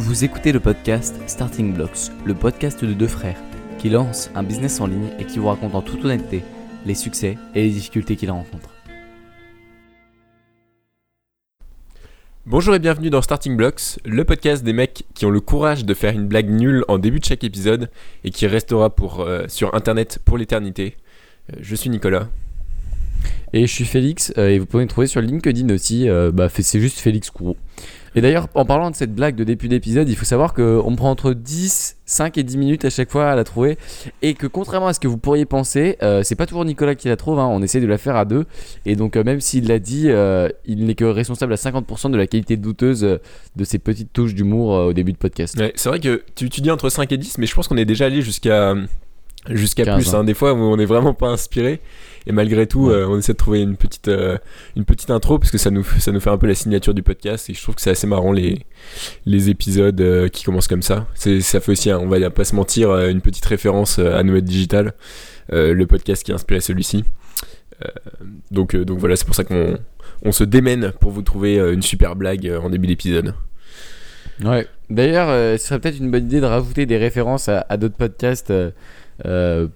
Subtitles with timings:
[0.00, 3.36] Vous écoutez le podcast Starting Blocks, le podcast de deux frères
[3.78, 6.44] qui lancent un business en ligne et qui vous racontent en toute honnêteté
[6.86, 8.70] les succès et les difficultés qu'ils rencontrent.
[12.46, 15.94] Bonjour et bienvenue dans Starting Blocks, le podcast des mecs qui ont le courage de
[15.94, 17.90] faire une blague nulle en début de chaque épisode
[18.22, 20.96] et qui restera pour, euh, sur internet pour l'éternité.
[21.52, 22.28] Euh, je suis Nicolas.
[23.52, 26.48] Et je suis Félix, euh, et vous pouvez me trouver sur LinkedIn aussi, euh, bah,
[26.50, 27.56] c'est juste Félix Courreau.
[28.14, 31.10] Et d'ailleurs, en parlant de cette blague de début d'épisode, il faut savoir qu'on prend
[31.10, 33.78] entre 10, 5 et 10 minutes à chaque fois à la trouver.
[34.22, 37.08] Et que contrairement à ce que vous pourriez penser, euh, c'est pas toujours Nicolas qui
[37.08, 38.46] la trouve, hein, on essaie de la faire à deux.
[38.86, 42.16] Et donc, euh, même s'il l'a dit, euh, il n'est que responsable à 50% de
[42.16, 45.58] la qualité douteuse de ces petites touches d'humour au début de podcast.
[45.58, 47.76] Ouais, c'est vrai que tu, tu dis entre 5 et 10, mais je pense qu'on
[47.76, 48.74] est déjà allé jusqu'à
[49.50, 50.14] jusqu'à 15, plus.
[50.14, 50.20] hein.
[50.20, 50.24] hein.
[50.24, 51.80] Des fois on n'est vraiment pas inspiré.
[52.28, 54.38] Et malgré tout, euh, on essaie de trouver une petite, euh,
[54.76, 57.02] une petite intro parce que ça nous, ça nous fait un peu la signature du
[57.02, 57.50] podcast.
[57.50, 58.66] Et je trouve que c'est assez marrant les,
[59.26, 61.06] les épisodes euh, qui commencent comme ça.
[61.14, 64.42] C'est, ça fait aussi, hein, on va pas se mentir, une petite référence à Noël
[64.42, 64.92] Digital,
[65.50, 67.04] le podcast qui a inspiré celui-ci.
[68.50, 69.78] Donc, donc voilà, c'est pour ça qu'on
[70.22, 73.34] on se démène pour vous trouver une super blague en début d'épisode.
[74.44, 74.66] Ouais.
[74.90, 77.96] D'ailleurs, euh, ce serait peut-être une bonne idée de rajouter des références à, à d'autres
[77.96, 78.52] podcasts
[79.26, 79.68] euh,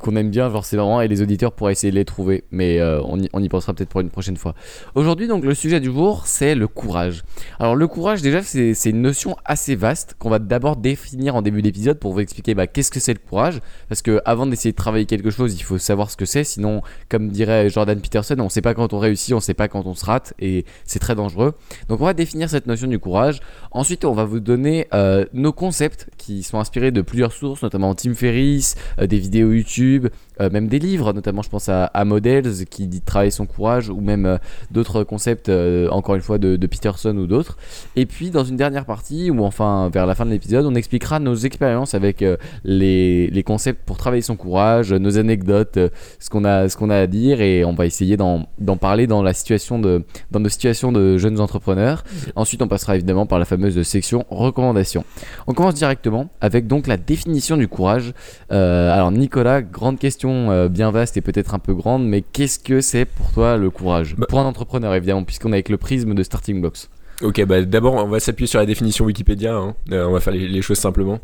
[0.00, 2.44] qu'on aime bien, genre c'est et les auditeurs pourraient essayer de les trouver.
[2.50, 4.54] Mais euh, on, y, pensera peut-être pour une prochaine fois.
[4.94, 7.22] Aujourd'hui, donc, le sujet du jour, c'est le courage.
[7.58, 11.62] Alors, le courage, déjà, c'est une notion assez vaste qu'on va d'abord définir en début
[11.62, 13.60] d'épisode pour vous expliquer bah, qu'est-ce que c'est le courage?
[13.88, 16.44] Parce que avant d'essayer de travailler quelque chose, il faut savoir ce que c'est.
[16.44, 19.86] Sinon, comme dirait Jordan Peterson, on sait pas quand on réussit, on sait pas quand
[19.86, 21.54] on se rate, et c'est très dangereux.
[21.88, 23.40] Donc, on va définir cette notion du courage.
[23.70, 27.94] Ensuite, on va vous donner euh, nos concepts qui sont inspirés de plusieurs sources, notamment
[27.94, 32.66] Tim Ferriss, euh, des vidéos YouTube, euh, même des livres, notamment je pense à, Models
[32.68, 34.38] qui dit travailler son courage, ou même euh,
[34.70, 37.56] d'autres concepts, euh, encore une fois, de, Peterson ou d'autres.
[37.94, 41.20] Et puis, dans une dernière partie, ou enfin vers la fin de l'épisode, on expliquera
[41.20, 42.24] nos expériences avec
[42.64, 45.78] les, les concepts pour travailler son courage, nos anecdotes,
[46.18, 48.46] ce qu'on a, qu'on a à dire, et on va essayer d'en
[48.80, 52.02] parler dans, la situation de, dans nos situations de jeunes entrepreneurs.
[52.34, 55.04] Ensuite, on passera évidemment par la fameuse section recommandations.
[55.46, 58.14] On commence directement avec donc la définition du courage.
[58.50, 62.80] Alors Nicolas, grande question euh, bien vaste et peut-être un peu grande, mais qu'est-ce que
[62.80, 66.14] c'est pour toi le courage Bah- Pour un entrepreneur évidemment, puisqu'on est avec le prisme
[66.14, 66.88] de Starting Blocks.
[67.22, 69.76] Ok, bah d'abord on va s'appuyer sur la définition Wikipédia, hein.
[69.92, 71.20] Euh, on va faire les, les choses simplement.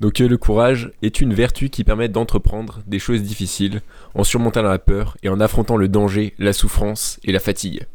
[0.00, 3.80] Donc euh, le courage est une vertu qui permet d'entreprendre des choses difficiles
[4.14, 7.86] en surmontant la peur et en affrontant le danger, la souffrance et la fatigue.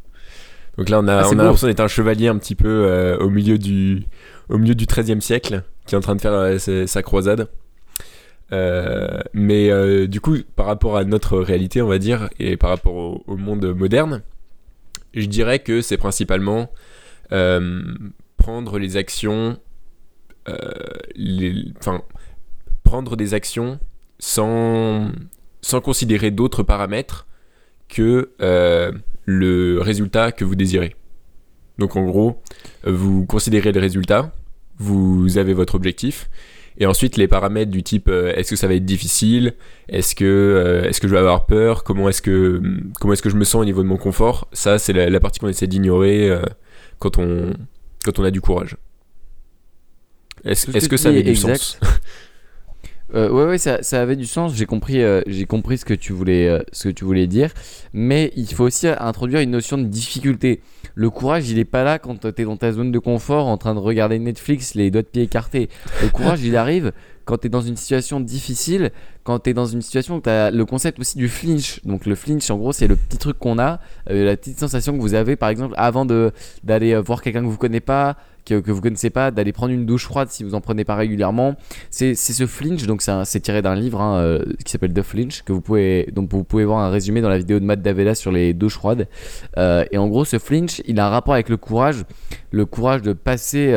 [0.76, 3.16] Donc là on a, Ah, on a l'impression d'être un chevalier un petit peu euh,
[3.18, 4.02] au milieu du
[4.48, 7.48] au milieu du 13e siècle qui est en train de faire sa, sa croisade.
[8.52, 12.70] Euh, mais euh, du coup, par rapport à notre réalité, on va dire, et par
[12.70, 12.94] rapport
[13.26, 14.22] au, monde moderne,
[15.14, 16.70] je dirais que c'est principalement
[17.32, 17.82] euh,
[18.36, 19.58] prendre les actions,
[21.78, 22.02] enfin,
[22.84, 23.80] prendre des actions
[24.18, 25.10] sans,
[25.60, 27.26] sans considérer d'autres paramètres
[27.88, 28.30] que
[29.24, 30.94] le résultat que vous désirez.
[31.78, 32.40] Donc en gros,
[32.84, 34.32] vous considérez le résultat,
[34.78, 36.30] vous avez votre objectif,
[36.78, 39.54] et ensuite les paramètres du type euh, est-ce que ça va être difficile,
[39.88, 42.60] est-ce que euh, est-ce que je vais avoir peur, comment est-ce que
[43.00, 45.20] comment est-ce que je me sens au niveau de mon confort, ça c'est la, la
[45.20, 46.42] partie qu'on essaie d'ignorer euh,
[46.98, 47.52] quand on
[48.04, 48.76] quand on a du courage.
[50.44, 51.78] Est-ce que ça avait est du sens?
[53.14, 54.54] Euh, ouais, ouais, ça, ça avait du sens.
[54.54, 57.50] J'ai compris, euh, j'ai compris ce que tu voulais, euh, ce que tu voulais dire.
[57.92, 60.60] Mais il faut aussi introduire une notion de difficulté.
[60.94, 63.58] Le courage, il est pas là quand tu es dans ta zone de confort, en
[63.58, 65.68] train de regarder Netflix, les doigts de pied écartés.
[66.02, 66.92] Le courage, il arrive
[67.26, 68.92] quand tu es dans une situation difficile,
[69.24, 71.80] quand tu es dans une situation où tu as le concept aussi du flinch.
[71.84, 74.96] Donc le flinch, en gros, c'est le petit truc qu'on a, euh, la petite sensation
[74.96, 79.10] que vous avez, par exemple, avant d'aller euh, voir quelqu'un que vous connaissez pas, connaissez
[79.10, 81.56] pas, d'aller prendre une douche froide si vous en prenez pas régulièrement.
[81.90, 85.52] C'est ce flinch, donc c'est tiré d'un livre hein, euh, qui s'appelle The Flinch, que
[85.52, 88.30] vous pouvez, donc vous pouvez voir un résumé dans la vidéo de Matt Davella sur
[88.30, 89.08] les douches froides.
[89.56, 92.04] Et en gros, ce flinch, il a un rapport avec le courage,
[92.52, 93.72] le courage de passer,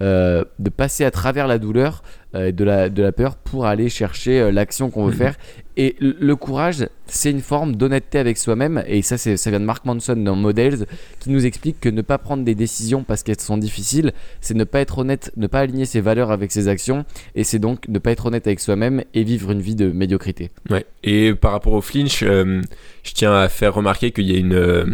[0.00, 2.02] de passer à travers la douleur,
[2.34, 5.16] euh, de, la, de la peur pour aller chercher euh, l'action qu'on veut Mhm.
[5.18, 5.34] faire.
[5.78, 8.82] Et le, courage, c'est une forme d'honnêteté avec soi-même.
[8.88, 10.86] Et ça, c'est- ça vient de Mark Manson dans Models,
[11.20, 14.64] qui nous explique que ne pas prendre des décisions parce qu'elles sont difficiles, c'est ne
[14.64, 17.04] pas être honnête, ne pas aligner ses valeurs avec ses actions,
[17.36, 20.50] et c'est donc ne pas être honnête avec soi-même et vivre une vie de médiocrité.
[20.68, 20.84] Ouais.
[21.04, 22.60] Et par rapport au flinch, euh,
[23.04, 24.84] je tiens à faire remarquer qu'il y a une, euh,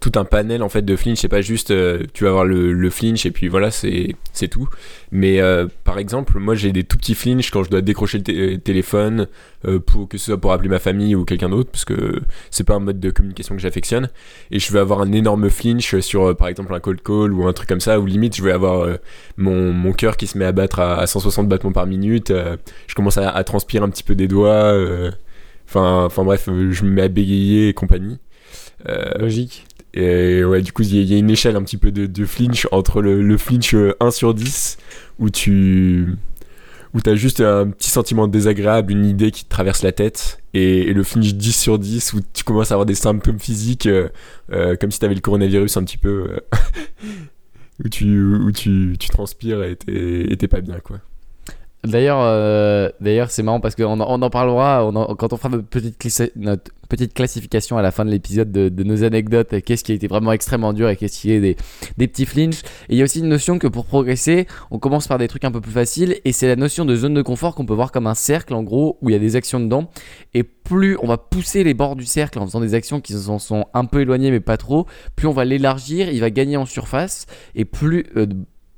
[0.00, 1.18] tout un panel en fait de flinch.
[1.18, 4.14] C'est pas juste euh, tu vas avoir le, flinch et puis voilà, c'est
[4.50, 4.68] tout.
[5.10, 8.56] Mais euh, par exemple, moi j'ai des tout petits flinch quand je dois décrocher le
[8.56, 9.28] téléphone
[9.86, 12.20] pour que ce soit pour appeler ma famille ou quelqu'un d'autre parce que
[12.50, 14.10] c'est pas un mode de communication que j'affectionne.
[14.50, 17.52] Et je vais avoir un énorme flinch sur par exemple un cold call ou un
[17.52, 18.86] truc comme ça où limite je vais avoir
[19.38, 22.32] mon, mon cœur qui se met à battre à, 160 battements par minute.
[22.86, 24.74] je commence à, à, transpirer un petit peu des doigts.
[25.66, 28.18] Enfin, enfin bref, je me mets à bégayer et compagnie.
[29.18, 29.66] Logique.
[29.94, 33.00] Et ouais, du coup, il y, a une échelle un petit peu de, flinch entre
[33.00, 34.76] le, flinch 1 euh, sur 10,
[35.20, 36.16] où tu
[36.94, 40.92] où as juste un petit sentiment désagréable, une idée qui te traverse la tête, et,
[40.92, 44.08] le flinch 10 sur 10, où tu commences à avoir des symptômes physiques, euh,
[44.52, 46.40] euh, comme si tu avais le coronavirus un petit peu,
[47.84, 50.98] où, tu, où tu transpires et t'es pas bien, quoi.
[51.84, 55.68] D'ailleurs, euh, d'ailleurs, c'est marrant parce qu'on on en parlera quand on fera notre
[56.88, 59.60] petite, classification à la fin de l'épisode de, nos anecdotes.
[59.62, 61.56] Qu'est-ce qui a été vraiment extrêmement dur et qu'est-ce qui est des,
[61.98, 62.62] des petits flinches.
[62.88, 65.44] Et il y a aussi une notion que pour progresser, on commence par des trucs
[65.44, 67.92] un peu plus faciles et c'est la notion de zone de confort qu'on peut voir
[67.92, 69.90] comme un cercle en gros où il y a des actions dedans.
[70.32, 73.38] Et plus on va pousser les bords du cercle en faisant des actions qui s'en
[73.38, 76.64] sont un peu éloignées mais pas trop, plus on va l'élargir, il va gagner en
[76.64, 78.26] surface et plus euh,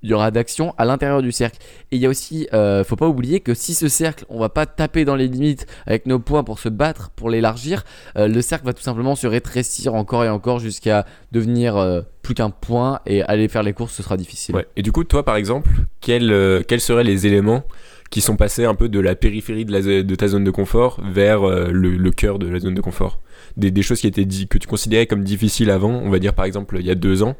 [0.06, 1.58] il y aura d'action à l'intérieur du cercle.
[1.90, 4.48] Et il y a aussi, euh, faut pas oublier que si ce cercle, on va
[4.48, 7.84] pas taper dans les limites avec nos points pour se battre, pour l'élargir,
[8.16, 12.34] euh, le cercle va tout simplement se rétrécir encore et encore jusqu'à devenir euh, plus
[12.34, 14.54] qu'un point et aller faire les courses, ce sera difficile.
[14.76, 15.70] Et du coup, toi par exemple,
[16.00, 17.64] quels, quels seraient les éléments
[18.10, 21.00] qui sont passés un peu de la périphérie de, la, de ta zone de confort
[21.12, 23.20] vers le, le cœur de la zone de confort
[23.56, 26.44] des, des, choses qui étaient que tu considérais comme difficiles avant, on va dire par
[26.44, 27.36] exemple il y a deux ans,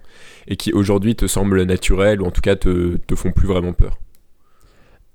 [0.48, 3.72] et qui aujourd'hui te semblent naturelles ou en tout cas te, te font plus vraiment
[3.72, 3.98] peur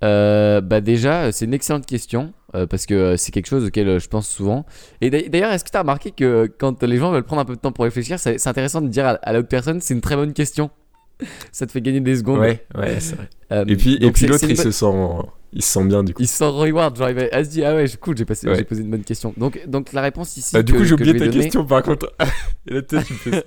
[0.04, 4.00] euh, bah déjà, c'est une excellente question euh, parce que euh, c'est quelque chose auquel
[4.00, 4.66] je pense souvent.
[5.00, 7.56] Et d'ailleurs, est-ce que tu as remarqué que quand les gens veulent prendre un peu
[7.56, 10.34] de temps pour réfléchir, c'est intéressant de dire à, l'autre personne c'est une très bonne
[10.34, 10.72] question.
[11.52, 12.40] Ça te fait gagner des secondes.
[12.40, 13.30] Ouais, ouais, c'est vrai.
[13.68, 14.92] et puis, et puis l'autre, il, se sent,
[15.54, 16.22] il se sent bien du coup.
[16.22, 16.96] Il se sent reward.
[16.98, 19.34] Genre, il va se dire Ah ouais, cool, j'ai posé une bonne question.
[19.38, 20.54] Donc, donc la réponse ici.
[20.54, 22.14] Bah, du coup, j'ai oublié ta question par contre.
[22.68, 23.44] et là, tu fais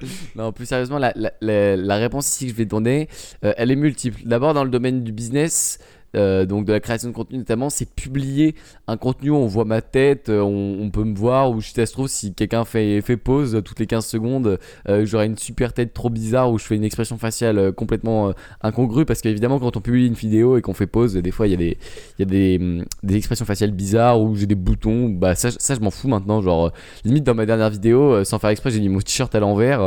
[0.36, 3.08] non, plus sérieusement, la, la, la, réponse ici que je vais te donner,
[3.44, 4.20] euh, elle est multiple.
[4.24, 5.78] D'abord, dans le domaine du business,
[6.16, 8.54] euh, donc de la création de contenu notamment, c'est publier
[8.86, 9.30] un contenu.
[9.30, 12.32] Où on voit ma tête, euh, on, peut me voir, ou ça se trouve, si
[12.32, 14.58] quelqu'un fait, fait pause toutes les 15 secondes,
[14.88, 18.32] euh, j'aurai une super tête trop bizarre où je fais une expression faciale complètement
[18.62, 21.50] incongrue, parce qu'évidemment quand on publie une vidéo et qu'on fait pause, des fois il
[21.50, 21.78] y a, des,
[22.18, 25.74] y a des, mm, des expressions faciales bizarres ou j'ai des boutons, bah ça, ça
[25.74, 26.72] je m'en fous maintenant, genre
[27.04, 29.80] limite dans ma dernière vidéo, sans faire exprès, j'ai mis mon t-shirt à l'envers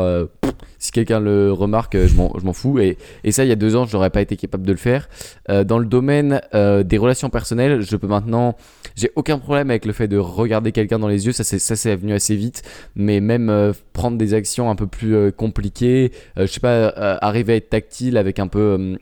[0.92, 2.80] si quelqu'un le remarque, je m'en fous.
[2.80, 4.78] Et, et, ça, il y a deux ans, je n'aurais pas été capable de le
[4.78, 5.08] faire.
[5.50, 8.58] Euh, dans le domaine euh, des relations personnelles, je peux maintenant.
[8.96, 12.14] J'ai aucun problème avec le fait de regarder quelqu'un dans les yeux, ça c'est venu
[12.14, 12.64] assez vite.
[12.96, 16.90] Mais même euh, prendre des actions un peu plus compliquées, je sais pas,
[17.22, 18.98] arriver à être tactile avec un peu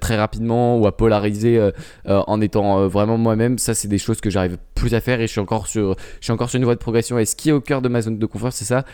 [0.00, 1.70] très rapidement ou à polariser
[2.06, 5.32] en étant vraiment moi-même ça c'est des choses que j'arrive plus à faire et je
[5.32, 7.52] suis encore sur je suis encore sur une voie de progression et ce qui est
[7.52, 8.84] au cœur de ma zone de confort c'est ça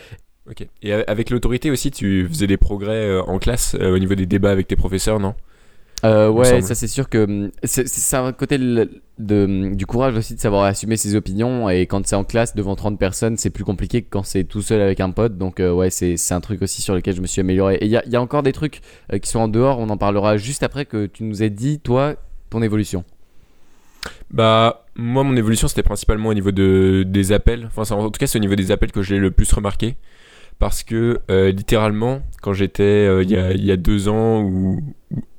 [0.49, 0.65] Ok.
[0.81, 4.25] Et avec l'autorité aussi, tu faisais des progrès euh, en classe euh, au niveau des
[4.25, 5.35] débats avec tes professeurs, non?
[6.05, 8.87] Euh, ouais, ça c'est sûr que hum, c'est un côté de,
[9.19, 11.69] hum, du courage aussi de savoir assumer ses opinions.
[11.69, 14.61] Et quand c'est en classe devant 30 personnes c'est plus compliqué que quand c'est tout
[14.61, 15.39] seul avec un pote.
[15.39, 17.77] Donc ouais c'est un truc aussi sur lequel je me suis amélioré.
[17.81, 18.81] Et il y a, y a, encore des trucs
[19.19, 19.79] qui sont en dehors.
[19.79, 22.13] On en parlera juste après que tu nous aies dit toi
[22.51, 23.03] ton évolution.
[24.29, 27.69] Bah moi mon évolution c'était principalement au niveau de, des appels.
[27.75, 29.95] Enfin en tout cas c'est au niveau des appels que j'ai le plus remarqué
[30.59, 34.81] parce que euh, littéralement, quand j'étais euh, il y, a, deux ans ou,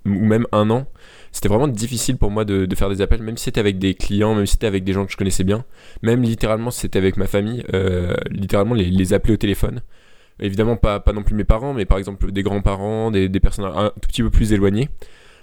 [0.04, 0.86] même un an,
[1.32, 4.34] c'était vraiment difficile pour moi de, faire des appels, même si c'était avec des clients,
[4.34, 5.64] même si c'était avec des gens que je connaissais bien,
[6.02, 9.80] même littéralement si c'était avec ma famille, euh, littéralement les, appeler au téléphone.
[10.40, 14.08] Évidemment, pas, non plus mes parents, mais par exemple des grands-parents, des, personnes un tout
[14.08, 14.88] petit peu plus éloignées.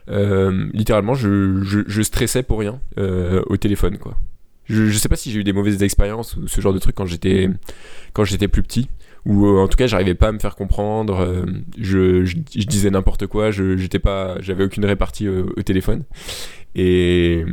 [0.08, 4.18] littéralement, je, je, stressais pour rien au téléphone, quoi.
[4.64, 6.96] Je, je sais pas si j'ai eu des mauvaises expériences ou ce genre de trucs
[6.96, 7.50] quand j'étais
[8.14, 8.90] quand j'étais plus petit
[9.26, 11.46] ou euh, en tout cas j'arrivais pas à me faire comprendre euh,
[11.80, 12.24] je,
[12.66, 16.04] disais n'importe quoi j'étais pas j'avais aucune répartie au, téléphone.
[16.76, 17.44] Et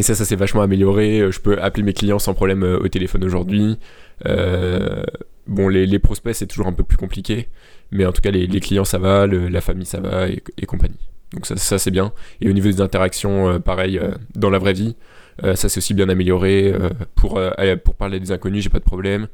[0.00, 1.26] ça ça s'est vachement amélioré.
[1.30, 3.78] Je peux appeler mes clients sans problème euh, au téléphone aujourd'hui.
[5.48, 7.48] Bon les, prospects c'est toujours un peu plus compliqué.
[7.90, 10.98] Mais en tout cas les, clients ça va la famille ça va et, compagnie.
[11.32, 12.12] Donc ça, c'est bien.
[12.40, 14.00] Et au niveau des interactions pareil
[14.36, 14.94] dans la vraie vie
[15.42, 16.72] ça c'est aussi bien amélioré
[17.16, 17.40] pour
[17.84, 19.26] pour parler des inconnus j'ai pas de problème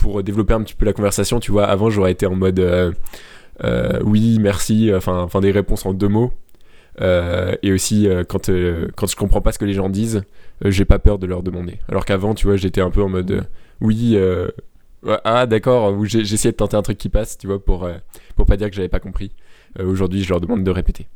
[0.00, 2.92] pour développer un petit peu la conversation, tu vois, avant j'aurais été en mode euh,
[3.64, 6.32] euh, oui, merci, enfin, des réponses en deux mots.
[7.00, 8.50] Euh, et aussi quand,
[8.96, 10.22] quand je comprends pas ce que les gens disent,
[10.64, 11.78] j'ai pas peur de leur demander.
[11.88, 13.46] Alors qu'avant, tu vois, j'étais un peu en mode
[13.80, 14.16] oui,
[15.02, 17.94] Ouais, ah d'accord, essayé de tenter un truc qui passe, tu vois, pour, euh,
[18.36, 19.32] pour pas dire que j'avais pas compris.
[19.78, 21.08] Euh, Aujourd'hui, je leur demande de répéter.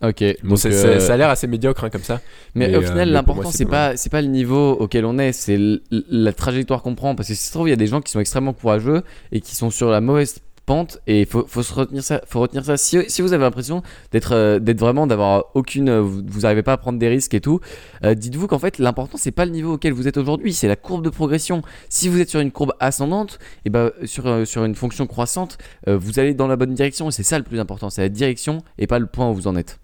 [0.00, 0.22] Ok.
[0.44, 2.20] Bon, donc, euh, ça a l'air assez médiocre hein, comme ça.
[2.54, 5.32] Mais, Mais, au euh, final, l'important, c'est pas c'est pas le niveau auquel on est,
[5.32, 5.58] c'est
[5.90, 7.16] la trajectoire qu'on prend.
[7.16, 9.02] Parce que si ça se trouve, il y a des gens qui sont extrêmement courageux
[9.32, 10.36] et qui sont sur la mauvaise
[10.66, 11.00] pente.
[11.08, 12.20] Et il faut, faut se retenir ça.
[12.28, 12.76] Faut retenir ça.
[12.76, 15.88] Si, si vous avez l'impression d'être euh, d'être vraiment, d'avoir aucune.
[15.88, 17.58] euh, Vous, vous arrivez pas à prendre des risques et tout,
[18.04, 20.76] euh, dites-vous qu'en fait, l'important, c'est pas le niveau auquel vous êtes aujourd'hui, c'est la
[20.76, 21.62] courbe de progression.
[21.88, 25.58] Si vous êtes sur une courbe ascendante, et ben, sur, euh, sur une fonction croissante,
[25.88, 27.08] euh, vous allez dans la bonne direction.
[27.08, 29.48] Et c'est ça le plus important, c'est la direction et pas le point où vous
[29.48, 29.80] en êtes.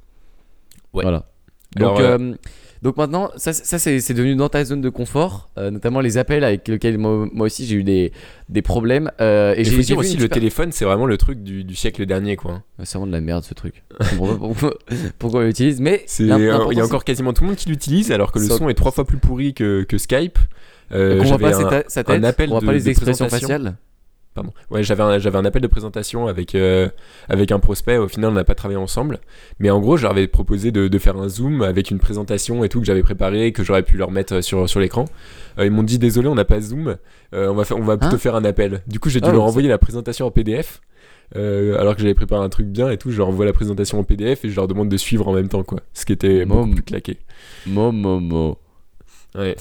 [0.94, 1.02] Ouais.
[1.02, 1.26] Voilà.
[1.76, 2.34] Donc, euh, euh,
[2.82, 6.44] donc maintenant, ça, ça c'est devenu dans ta zone de confort, euh, notamment les appels
[6.44, 8.12] avec lesquels moi, moi aussi j'ai eu des,
[8.48, 9.10] des problèmes.
[9.20, 12.04] euh, et Et j'ai dire aussi, le téléphone, c'est vraiment le truc du, du siècle
[12.06, 12.62] dernier, quoi.
[12.84, 13.82] C'est vraiment de la merde ce truc.
[14.00, 14.74] Je comprends pas pourquoi,
[15.18, 16.04] pourquoi on l'utilise, mais
[16.70, 18.74] Il y a encore quasiment tout le monde qui l'utilise, alors que le son est
[18.74, 20.38] trois fois plus pourri que, que Skype.
[20.92, 22.72] Euh, qu'on voit pas un- sa ta- sa tête, un appel on voit de- pas
[22.72, 23.74] les expressions faciales.
[24.35, 24.50] Pardon.
[24.69, 26.88] Ouais, j'avais un, j'avais un appel de présentation avec, euh,
[27.29, 27.99] avec un prospect.
[27.99, 29.21] Au final, on n'a pas travaillé ensemble.
[29.61, 32.81] Mais en gros, j'avais proposé de, de faire un zoom avec une présentation et tout
[32.81, 35.05] que j'avais préparé et que j'aurais pu leur mettre sur, sur l'écran.
[35.59, 36.97] Euh, ils m'ont dit désolé, on n'a pas zoom.
[37.33, 38.83] Euh, on, va on va plutôt Hein faire un appel.
[38.88, 40.81] Du coup, j'ai dû Oh, leur envoyer la présentation en PDF.
[41.37, 44.05] alors que j'avais préparé un truc bien et tout, je leur envoie la présentation en
[44.05, 45.79] PDF et je leur demande de suivre en même temps, quoi.
[45.93, 46.75] Ce qui était beaucoup Mom.
[46.75, 47.19] plus claqué.
[47.67, 48.59] Mo.
[49.37, 49.57] Ouais.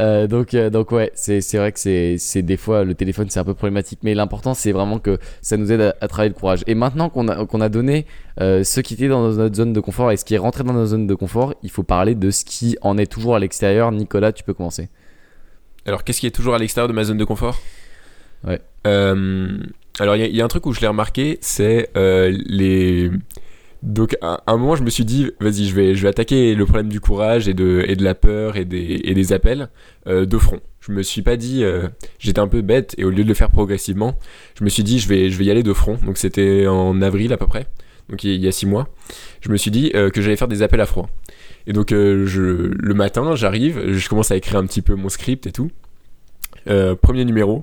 [0.00, 3.44] Euh, donc, euh, donc ouais, c'est vrai que c'est des fois le téléphone c'est un
[3.44, 6.62] peu problématique, mais l'important c'est vraiment que ça nous aide à, à travailler le courage.
[6.66, 8.06] Et maintenant qu'on a, qu'on a donné
[8.40, 10.74] euh, ce qui était dans notre zone de confort et ce qui est rentré dans
[10.74, 13.90] notre zone de confort, il faut parler de ce qui en est toujours à l'extérieur.
[13.90, 14.88] Nicolas, tu peux commencer.
[15.86, 17.58] Alors, qu'est-ce qui est toujours à l'extérieur de ma zone de confort?
[18.46, 18.60] Ouais.
[18.86, 19.56] Euh,
[19.98, 22.36] alors, il y, a- il y a un truc où je l'ai remarqué, c'est euh,
[22.46, 23.10] les.
[23.82, 26.64] Donc, à un moment, je me suis dit, vas-y, je vais, je vais attaquer le
[26.64, 29.68] problème du courage et de, et de la peur et des, et des appels
[30.08, 30.60] euh, de front.
[30.80, 31.86] Je me suis pas dit, euh,
[32.18, 34.18] j'étais un peu bête et au lieu de le faire progressivement,
[34.58, 35.96] je me suis dit, je vais, je vais y aller de front.
[36.04, 37.66] Donc, c'était en avril à peu près,
[38.08, 38.88] donc il y a- six mois.
[39.40, 41.08] Je me suis dit euh, que j'allais faire des appels à froid.
[41.68, 45.52] Et donc, le matin, j'arrive, je commence à écrire un petit peu mon script et
[45.52, 45.70] tout.
[46.64, 47.62] Premier numéro.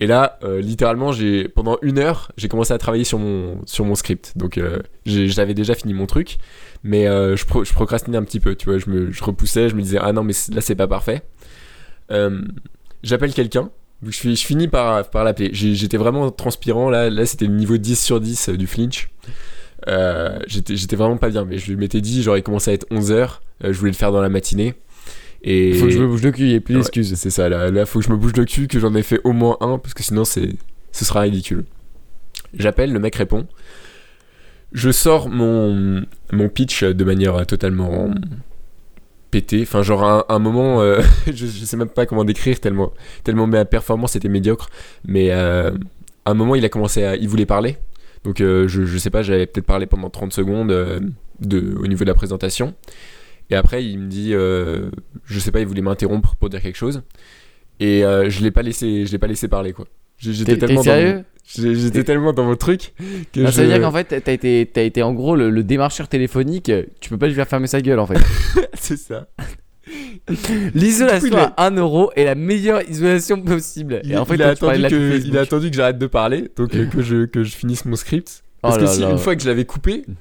[0.00, 3.84] Et là, euh, littéralement, j'ai pendant une heure, j'ai commencé à travailler sur mon sur
[3.84, 4.32] mon script.
[4.36, 6.38] Donc, euh, j'avais déjà fini mon truc,
[6.82, 8.56] mais euh, je, pro- je procrastinais un petit peu.
[8.56, 10.88] Tu vois, je me je repoussais, je me disais ah non mais là c'est pas
[10.88, 11.22] parfait.
[13.02, 13.70] J'appelle quelqu'un.
[14.04, 15.50] Je, finis par par l'appeler.
[15.52, 16.90] J'étais vraiment transpirant.
[16.90, 19.10] Là, là c'était le niveau 10 sur 10 du flinch.
[20.46, 23.42] J'étais vraiment pas bien, mais je m'étais dit j'aurais commencé à être 11 heures.
[23.64, 24.74] euh, je voulais le faire dans la matinée.
[25.44, 27.14] Et Il faut que je me bouge le cul, il n'y a plus Ouais, d'excuses.
[27.14, 29.20] C'est ça, là, là faut que je me bouge le cul, que j'en ai fait
[29.24, 30.50] au moins un, parce que sinon c'est,
[30.92, 31.64] ce sera ridicule.
[32.56, 33.46] J'appelle, le mec répond.
[34.72, 38.10] Je sors mon, mon pitch de manière totalement
[39.30, 39.62] pétée.
[39.62, 42.92] Enfin, genre un, un moment, euh, je, je sais même pas comment décrire tellement,
[43.24, 44.68] tellement ma performance était médiocre.
[45.04, 45.72] Mais euh,
[46.24, 47.76] à un moment, il a commencé à, il voulait parler.
[48.24, 50.68] Donc euh, je, je sais pas, j'avais peut-être parlé pendant 30 secondes
[51.40, 52.74] de, au niveau de la présentation.
[53.52, 54.88] Et après, il me dit, euh,
[55.26, 57.02] je sais pas, il voulait m'interrompre pour dire quelque chose.
[57.80, 59.86] Et euh, je l'ai pas laissé, je l'ai pas laissé parler quoi.
[60.18, 61.24] J'étais tellement, dans sérieux?
[61.54, 62.92] J'ai- j'étais tellement dans mon truc
[63.32, 65.62] que Ah, Ça veut dire qu'en fait, t'as été, t'as été en gros le, le
[65.64, 66.70] démarcheur téléphonique.
[67.00, 68.18] Tu peux pas lui faire fermer sa gueule en fait.
[68.74, 69.26] c'est ça.
[70.74, 74.00] L'isolation à 1 euro est la meilleure isolation possible.
[74.04, 75.28] Il, Et en fait, il a toi, attendu que, Facebook.
[75.32, 77.96] il a attendu que j'arrête de parler, donc euh, que je que je finisse mon
[77.96, 78.42] script.
[78.62, 79.10] Parce Oh que si là.
[79.10, 80.14] une fois que je l'avais coupé, j'ai-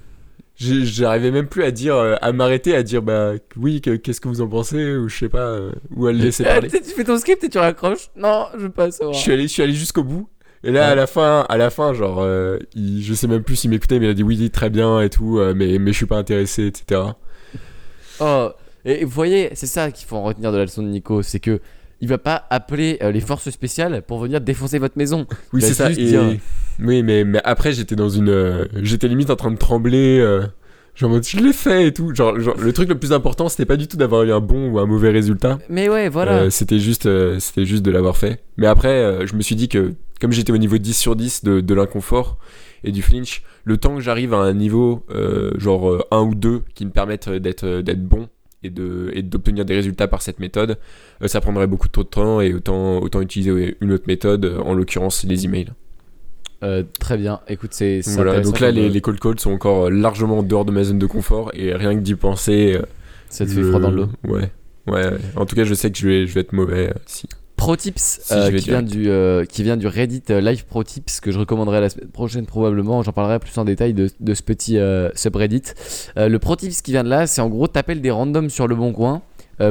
[0.62, 4.28] j'arrivais même plus à dire, euh, à m'arrêter, à dire bah oui, que- qu'est-ce que
[4.28, 6.70] vous en pensez ou je sais pas, euh, ou à le laisser parler.
[6.70, 8.10] tu fais ton script et tu raccroches.
[8.16, 9.14] Non, je veux pas savoir.
[9.16, 10.28] Je suis allé, je suis allé jusqu'au bout.
[10.64, 10.92] Et là, Ouais.
[10.92, 13.98] à la fin, à la fin, genre, euh, il- je sais même plus s'il m'écoutait,
[14.00, 16.18] mais il a dit oui, très bien et tout, euh, mais, mais je suis pas
[16.18, 17.02] intéressé, etc.
[18.20, 18.50] Oh,
[18.86, 21.40] et vous voyez, c'est ça qu'il faut en retenir de la leçon de Nico, c'est
[21.40, 21.60] que
[22.02, 25.26] il va pas appeler euh, les forces spéciales pour venir défoncer votre maison.
[25.54, 25.92] Oui, c'est ça.
[25.92, 26.38] et- dire-
[26.84, 28.30] Oui, mais, mais après, j'étais dans une.
[28.30, 30.20] euh, j'étais limite en train de trembler.
[30.20, 30.42] euh,
[30.96, 32.14] genre, en mode, je l'ai fait et tout.
[32.16, 34.70] Genre, genre, le truc le plus important, c'était pas du tout d'avoir eu un bon
[34.72, 35.60] ou un mauvais résultat.
[35.70, 36.50] Mais ouais, voilà.
[36.50, 37.08] C'était juste,
[37.40, 38.42] c'était juste de l'avoir fait.
[38.58, 41.62] Mais après, je me suis dit que, comme j'étais au niveau 10 sur 10 de,
[41.62, 42.38] de l'inconfort
[42.84, 45.06] et du flinch, le temps que j'arrive à un niveau,
[45.58, 48.28] genre euh, 1 ou 2, qui me permettent d'être, d'être bon
[48.64, 50.78] et, de, d'obtenir des résultats par cette méthode,
[51.22, 54.74] euh, ça prendrait beaucoup trop de temps et autant, autant utiliser une autre méthode, en
[54.74, 55.72] l'occurrence les emails.
[56.64, 57.40] Euh, très bien.
[57.48, 60.44] Écoute, c'est Voilà, donc là, les, euh, les cold calls sont encore euh, largement en
[60.44, 62.78] dehors de ma zone de confort et rien que d'y penser.
[63.30, 64.10] ça te fait froid dans le dos.
[64.28, 64.52] Ouais.
[64.88, 67.28] Ouais, en tout cas, je sais que je vais, je vais être mauvais si.
[67.62, 70.84] Pro Tips Si, euh, qui, vient du, euh, qui vient du Reddit euh, Live Pro
[70.84, 73.04] Tips que je recommanderai la semaine prochaine probablement.
[73.04, 75.62] J'en parlerai plus en détail de, de ce petit euh, subreddit.
[76.16, 78.76] Le Pro Tips qui vient de là, c'est en gros t'appelles des randoms sur le
[78.76, 79.22] bon coin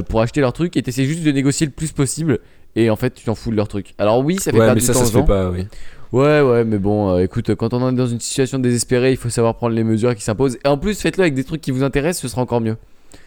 [0.08, 2.38] pour acheter leur truc et t'essaies juste de négocier le plus possible
[2.76, 3.94] et en fait tu t'en fous de leur truc.
[3.98, 5.66] Alors oui, ça fait Ouais, perdre mais du ça, temps ça se fait pas, oui.
[6.12, 9.30] Ouais, ouais, mais bon, euh, écoute, quand on est dans une situation désespérée, il faut
[9.30, 10.58] savoir prendre les mesures qui s'imposent.
[10.64, 12.76] Et en plus, faites-le avec des trucs qui vous intéressent, ce sera encore mieux.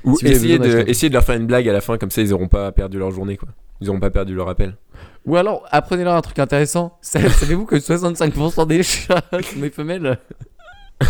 [0.04, 0.90] Ou Si besoin de, d'acheter.
[0.92, 2.98] essayer de leur faire une blague à la fin, comme ça ils auront pas perdu
[3.00, 3.50] leur journée, quoi.
[3.82, 4.76] Ils auront pas perdu leur appel.
[5.26, 6.98] Ou alors, apprenez-leur un truc intéressant.
[7.02, 10.18] Sa- Savez-vous que 65% des chats sont des femelles?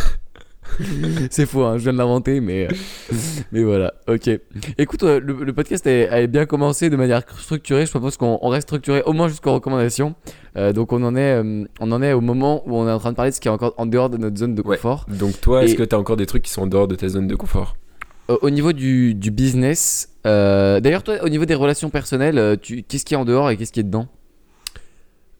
[1.29, 2.67] C'est faux, hein, je viens de l'inventer, mais,
[3.51, 4.27] mais voilà, ok.
[4.79, 7.85] Écoute, euh, le, le podcast est- a bien commencé de manière structurée.
[7.85, 10.15] Je propose qu'on on reste structuré au moins jusqu'aux recommandations.
[10.57, 12.97] Euh, donc, on en, est, euh, on en est au moment où on est en
[12.97, 14.77] train de parler de ce qui est encore en dehors de notre zone de Ouais.
[14.77, 15.05] confort.
[15.09, 17.07] Donc toi, est-ce Et- que t'as encore des trucs qui sont en dehors de ta
[17.07, 17.75] zone de confort?
[18.29, 22.83] Au niveau du, du business, euh, d'ailleurs, toi, au niveau des relations personnelles, euh, tu-
[22.83, 24.07] qu'est-ce qui est en dehors et qu'est-ce qui est dedans?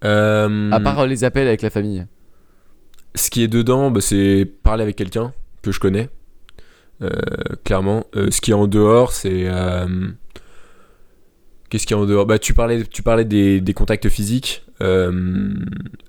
[0.04, 2.06] Euh, À part euh, les appels avec la famille.
[3.16, 6.10] Ce qui est dedans, bah, c'est parler avec quelqu'un que je connais,
[7.02, 7.10] euh,
[7.64, 8.06] clairement.
[8.16, 9.44] Euh, ce qui est en dehors, c'est...
[9.48, 9.88] euh,
[11.70, 12.26] Qu'est-ce qui est en dehors?
[12.28, 15.54] Bah, tu parlais, tu parlais des, des contacts physiques euh,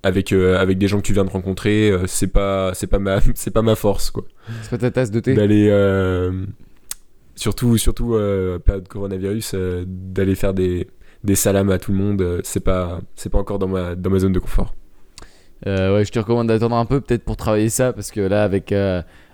[0.02, 1.90] avec, euh, avec des gens que tu viens de rencontrer.
[1.90, 4.24] euh, c'est pas, c'est pas ma, c'est pas ma force, quoi.
[4.62, 5.32] C'est pas ta tasse de thé?
[5.34, 6.44] D'aller, euh,
[7.36, 10.88] surtout, surtout euh, période coronavirus, euh, d'aller faire des,
[11.22, 12.22] des salams à tout le monde.
[12.22, 14.74] euh, c'est pas, c'est pas encore dans ma, dans ma zone de confort.
[15.66, 18.44] Euh, ouais, je te recommande d'attendre un peu peut-être pour travailler ça parce que là
[18.44, 18.74] avec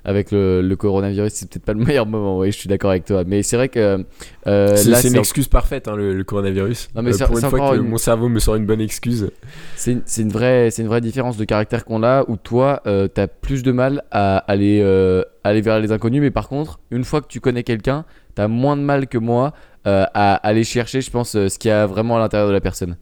[0.04, 2.38] avec le, le coronavirus c'est peut-être pas le meilleur moment.
[2.38, 3.24] Oui, je suis d'accord avec toi.
[3.26, 4.04] Mais c'est vrai que
[4.46, 6.88] euh, c'est là c'est une excuse parfaite, hein, le, le coronavirus.
[6.94, 8.80] Non, mais Euh, c'est- pour une fois que une- mon cerveau me sort une bonne
[8.80, 9.30] excuse.
[9.76, 12.80] c'est une, c'est une vraie c'est une vraie différence de caractère qu'on a où toi
[12.86, 16.80] euh, t'as plus de mal à aller euh, aller vers les inconnus mais par contre
[16.90, 18.04] une fois que tu connais quelqu'un
[18.34, 19.52] t'as moins de mal que moi
[19.86, 22.52] euh, à aller chercher je pense euh, ce qu'il y a vraiment à l'intérieur de
[22.52, 22.96] la personne.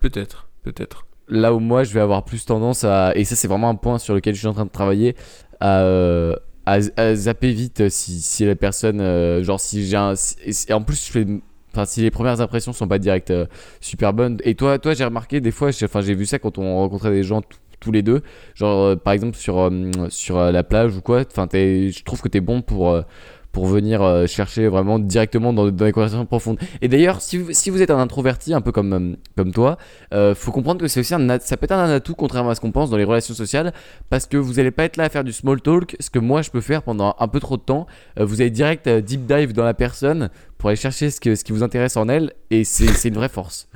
[0.00, 1.06] Peut-être, peut-être.
[1.28, 3.98] là où moi je vais avoir plus tendance à et ça c'est vraiment un point
[3.98, 5.14] sur lequel je suis en train de travailler
[5.60, 6.36] à, euh,
[6.66, 10.14] à, zapper vite si, si la personne euh, genre si j'ai un
[10.44, 11.26] et en plus je fais
[11.72, 13.46] enfin si les premières impressions sont pas direct euh,
[13.80, 14.38] super bonnes.
[14.44, 17.22] Et toi toi j'ai remarqué des fois enfin j'ai vu ça quand on rencontrait des
[17.22, 17.42] gens
[17.80, 18.22] tous les deux.
[18.54, 19.70] Genre par exemple sur
[20.08, 23.02] sur la plage ou quoi enfin je trouve que t'es bon pour
[23.52, 26.58] pour venir euh, chercher vraiment directement dans, dans les conversations profondes.
[26.82, 29.76] Et d'ailleurs, si vous, si vous êtes un introverti, un peu comme, euh, comme toi,
[30.14, 32.72] euh, faut comprendre que c'est aussi ça peut être un atout contrairement à ce qu'on
[32.72, 33.72] pense dans les relations sociales,
[34.08, 36.42] parce que vous n'allez pas être là à faire du small talk, ce que moi
[36.42, 37.86] je peux faire pendant un peu trop de temps.
[38.18, 41.42] Euh, vous allez direct deep dive dans la personne pour aller chercher ce, que, ce
[41.42, 43.68] qui vous intéresse en elle, et c'est une vraie force.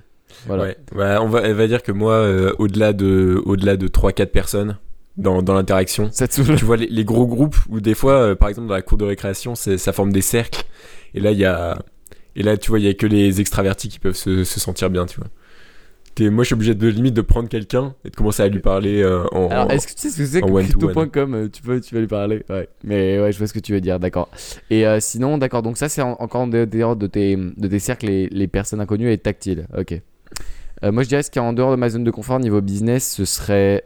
[0.47, 0.65] Voilà.
[0.65, 4.79] Ouais, ouais, on va, elle va dire que moi, au-delà de, au-delà de 3-4 personnes
[5.17, 8.69] dans, dans l'interaction, tu vois les, les gros groupes où des fois, euh, par exemple
[8.69, 10.65] dans la cour de récréation, ça forme des cercles.
[11.15, 11.79] Et là, il y a,
[12.35, 14.91] et là, tu vois, il y a que les extravertis qui peuvent se, se sentir
[14.91, 15.29] bien, tu vois.
[16.31, 19.03] Moi, je suis obligé de limite de prendre quelqu'un et de commencer à lui parler
[19.03, 19.49] euh, en.
[19.49, 22.01] Alors, est-ce que tu sais ce que c'est que crypto.com euh, tu, peux, tu vas
[22.01, 22.45] lui parler?
[22.49, 22.69] Ouais.
[22.85, 24.29] Mais ouais, je vois ce que tu veux dire, d'accord.
[24.71, 27.79] Et euh, sinon, d'accord, donc ça, c'est en- encore en dehors de tes, de tes
[27.81, 29.67] cercles, les, les personnes inconnues et tactiles.
[29.77, 30.01] Ok.
[30.85, 32.61] Euh, moi, je dirais ce qui est en dehors de ma zone de confort niveau
[32.61, 33.83] business, ce serait,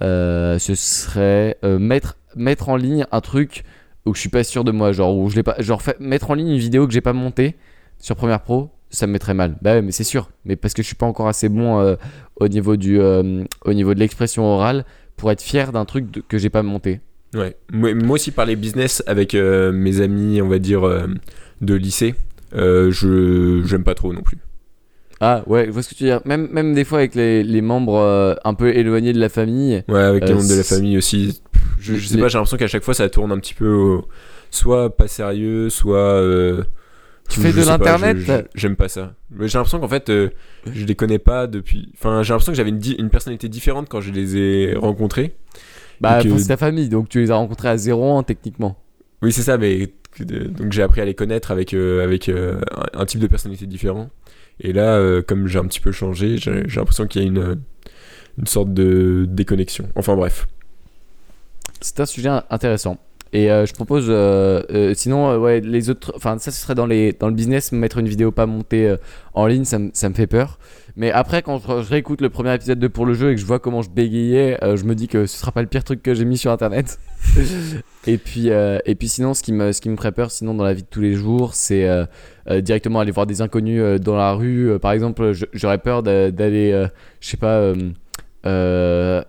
[0.00, 3.64] ce serait euh, mettre, mettre en ligne un truc
[4.06, 4.92] où je suis pas sûr de moi.
[4.92, 7.12] Genre, où je l'ai pas, genre fait- mettre en ligne une vidéo que j'ai pas
[7.12, 7.56] montée
[7.98, 9.56] sur Premiere Pro, ça me mettrait mal.
[9.60, 10.30] Bah ouais, mais c'est sûr.
[10.44, 11.96] Mais parce que je suis pas encore assez bon euh,
[12.36, 14.84] au niveau du euh, au niveau de l'expression orale
[15.16, 17.00] pour être fier d'un truc que j'ai pas monté.
[17.34, 17.56] Ouais.
[17.72, 21.08] Moi, aussi, parler business avec euh, mes amis, on va dire, euh,
[21.60, 22.14] de lycée,
[22.54, 24.38] euh, je j'aime pas trop non plus.
[25.20, 26.20] Ah ouais, je vois ce que tu veux dire.
[26.24, 29.82] Même même des fois avec les, les membres euh, un peu éloignés de la famille.
[29.88, 31.42] Ouais, avec les Euh, membres de la famille aussi.
[31.80, 33.68] Je, je sais Les- pas, j'ai l'impression qu'à chaque fois ça tourne un petit peu
[33.68, 34.06] au-
[34.50, 35.96] soit pas sérieux, soit.
[35.98, 36.62] euh,
[37.28, 38.16] Tu fais je de l'internet
[38.54, 39.14] J'aime pas ça.
[39.40, 40.30] J'ai l'impression qu'en fait, euh,
[40.72, 41.90] je les connais pas depuis.
[41.94, 45.34] Enfin, j'ai l'impression que j'avais une, une personnalité différente quand je les ai rencontrés.
[46.00, 48.76] Bah que- c'est ta famille, donc tu les as rencontrés à zéro ans techniquement.
[49.20, 52.60] Oui, c'est ça, mais donc j'ai appris à les connaître avec, euh, avec euh,
[52.94, 54.08] un type de personnalité différent.
[54.60, 57.60] Et là, euh, comme j'ai un petit peu changé, j'ai l'impression qu'il y a une,
[58.38, 59.88] une sorte de déconnexion.
[59.94, 60.46] Enfin bref.
[61.80, 62.98] C'est un sujet intéressant.
[63.32, 66.86] Et euh, je propose, euh, euh, sinon, ouais, les autres, enfin, ça, ce serait dans,
[66.86, 68.94] les, dans le business, mettre une vidéo pas montée
[69.34, 70.58] en ligne, ça, me- ça me fait peur.
[70.96, 73.40] Mais après, quand je, je réécoute le premier épisode de Pour le jeu et que
[73.40, 76.02] je vois comment je bégayais, je me dis que ce sera pas le pire truc
[76.02, 76.98] que j'ai mis sur internet.
[78.06, 80.64] et, puis, et puis, sinon, ce qui, me, ce qui me ferait peur, sinon, dans
[80.64, 81.86] la vie de tous les jours, c'est
[82.62, 84.78] directement aller voir des inconnus dans la rue.
[84.80, 86.86] Par exemple, j'aurais peur d'a- d'aller,
[87.20, 87.72] je sais pas,
[88.46, 89.22] euh,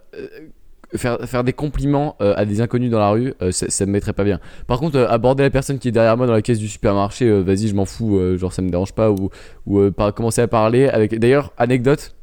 [0.95, 3.91] faire, faire des compliments euh, à des inconnus dans la rue, euh, ça, ça me
[3.91, 4.39] mettrait pas bien.
[4.67, 7.29] Par contre, euh, aborder la personne qui est derrière moi dans la caisse du supermarché,
[7.41, 9.29] vas-y, je m'en fous, genre ça me dérange pas, ou,
[9.65, 11.17] ou par- commencer à parler avec.
[11.17, 12.15] D'ailleurs, anecdote,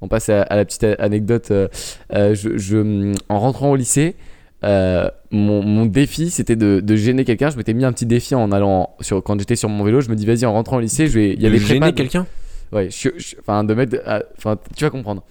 [0.00, 1.52] on passe à, à la petite anecdote.
[2.10, 4.16] je, je- en rentrant au lycée,
[4.64, 7.50] euh, mon, mon défi c'était de, de gêner quelqu'un.
[7.50, 10.00] Je m'étais mis un petit défi en allant sur, quand j'étais sur mon vélo.
[10.00, 11.32] Je me dis, vas-y, en rentrant au lycée, je vais.
[11.32, 12.26] Il y a des Gêner quelqu'un?
[12.72, 13.96] Ouais, je, je- enfin, de mettre.
[14.06, 15.22] à- Enfin, tu vas comprendre.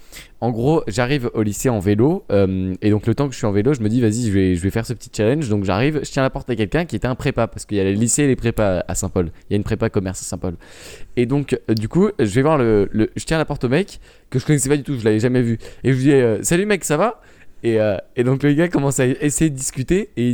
[0.42, 3.48] En gros, j'arrive au lycée en vélo, euh, et donc le temps que je suis
[3.48, 5.50] en vélo, je me dis, vas-y, je vais, je vais faire ce petit challenge.
[5.50, 7.80] Donc j'arrive, je tiens la porte à quelqu'un qui était un prépa, parce qu'il y
[7.80, 9.32] a les lycées et les prépas à Saint-Paul.
[9.50, 10.56] Il y a une prépa commerce à Saint-Paul.
[11.18, 13.70] Et donc, euh, du coup, je vais voir le, le- Je tiens la porte au
[13.70, 14.00] mec,
[14.30, 15.58] que je connaissais pas du tout, je l'avais jamais vu.
[15.84, 17.22] Et je lui dis, euh, salut mec, ça va?
[17.64, 20.30] Et, euh, donc le gars commence à essayer de discuter et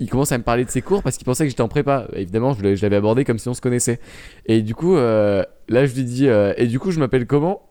[0.00, 2.08] il, commence à me parler de ses cours parce qu'il pensait que j'étais en prépa.
[2.14, 4.00] Évidemment, je l'avais abordé comme si on se connaissait.
[4.46, 7.68] Et du coup, euh, là, je lui dis euh, Et du coup, je m'appelle comment?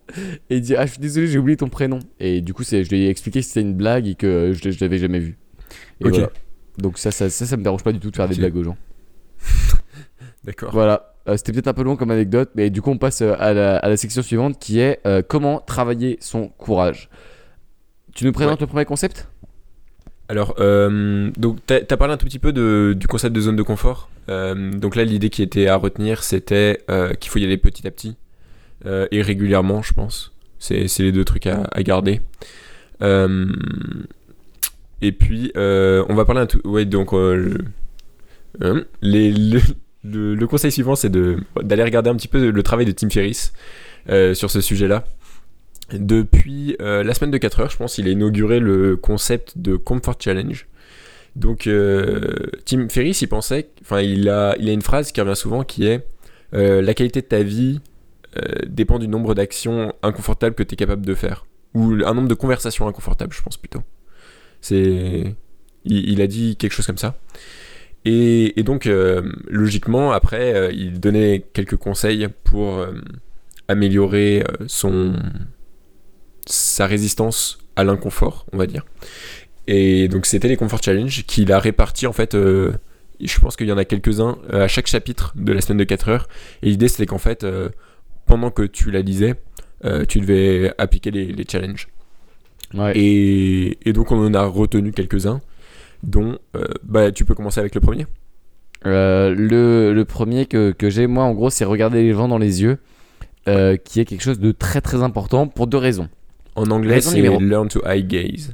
[0.49, 1.99] Et il dit Ah, je suis désolé, j'ai oublié ton prénom.
[2.19, 4.69] Et du coup, c'est- je lui ai expliqué que c'était une blague et que je,
[4.71, 5.38] je l'avais jamais vu.
[6.01, 6.12] Et Ok.
[6.12, 6.29] voilà.
[6.77, 8.63] Donc, ça ça, ça, ça me dérange pas du tout de faire des blagues aux
[8.63, 8.77] gens.
[10.43, 10.71] D'accord.
[10.71, 11.15] Voilà.
[11.27, 13.53] Euh, C'était peut-être un peu long comme anecdote, mais du coup, on passe euh, à
[13.53, 17.10] la, à la section suivante qui est euh, Comment travailler son courage.
[18.13, 19.27] Tu nous présentes le premier concept?
[20.27, 22.51] Alors, euh, donc, t'as as parlé un tout petit peu
[22.95, 24.09] du concept de zone de confort.
[24.29, 27.88] Euh, donc là, l'idée qui était à retenir, c'était euh, qu'il faut y aller petit
[27.88, 28.15] à petit
[29.11, 30.31] et régulièrement, je pense.
[30.59, 32.21] C'est les deux trucs à, garder.
[35.01, 36.61] Et puis, on va parler un tout.
[36.65, 37.57] Ouais, donc, le,
[38.61, 39.59] hein, le,
[40.03, 43.53] le- conseil suivant, c'est d'aller regarder un petit peu le travail de Tim Ferriss
[44.07, 45.03] sur ce sujet-là.
[45.91, 49.76] Depuis euh, la semaine de 4 heures, je pense, il a inauguré le concept de
[49.76, 50.67] Comfort Challenge.
[51.36, 55.36] Donc, euh, Tim Ferriss, il pensait, enfin, il a, il a une phrase qui revient
[55.36, 56.08] souvent qui est
[56.54, 57.82] euh, La qualité de ta vie
[58.67, 61.45] dépend du nombre d'actions inconfortables que tu es capable de faire.
[61.74, 63.82] Ou un nombre de conversations inconfortables, je pense plutôt.
[64.60, 65.34] C'est.
[65.86, 67.17] Il, a dit quelque chose comme ça.
[68.04, 68.89] Et, donc,
[69.48, 72.86] logiquement, après, il donnait quelques conseils pour
[73.69, 75.13] améliorer son
[76.75, 78.85] sa résistance à l'inconfort, on va dire.
[79.67, 82.35] Et donc c'était les Comfort Challenge qu'il a répartis en fait.
[82.35, 82.73] euh,
[83.21, 85.85] je pense qu'il y en a quelques-uns euh, à chaque chapitre de la semaine de
[85.85, 86.27] 4 heures.
[86.61, 87.69] Et l'idée c'était qu'en fait, euh,
[88.25, 89.35] pendant que tu la lisais,
[89.85, 91.88] euh, tu devais appliquer les, les challenges.
[92.73, 92.91] Ouais.
[92.97, 95.39] Et, et donc on en a retenu quelques-uns,
[96.03, 96.38] dont
[96.83, 98.05] bah, tu peux commencer avec le premier.
[98.83, 102.61] Le, le premier que, que j'ai, moi, en gros, c'est regarder les gens dans les
[102.61, 102.77] yeux,
[103.45, 106.09] qui est quelque chose de très très important pour deux raisons.
[106.55, 108.53] En anglais, c'est numéro- Learn to Eye Gaze.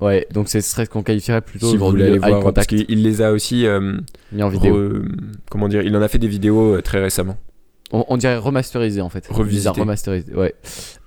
[0.00, 2.68] Ouais, donc ce serait ce qu'on qualifierait plutôt Si vous voulez aller voir, parce contact
[2.70, 3.98] qu'il les a aussi euh,
[4.32, 4.74] mis en vidéo.
[4.98, 5.04] re-
[5.48, 7.36] comment dire, il en a fait des vidéos euh, très récemment.
[7.92, 9.26] On, on dirait remasterisé en fait.
[9.28, 9.80] Revisité.
[9.80, 10.54] Remasterisé, ouais.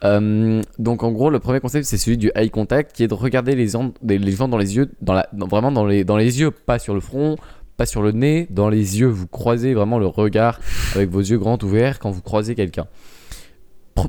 [0.06, 3.14] Euh, donc en gros, le premier concept c'est celui du eye contact, qui est de
[3.16, 6.16] regarder les, gens- les gens dans les yeux, dans la, dans- vraiment dans les, dans
[6.18, 7.36] les yeux, pas sur le front,
[7.76, 9.08] pas sur le nez, dans les yeux.
[9.08, 10.60] Vous croisez vraiment le regard
[10.96, 12.86] avec vos yeux grands ouverts quand vous croisez quelqu'un.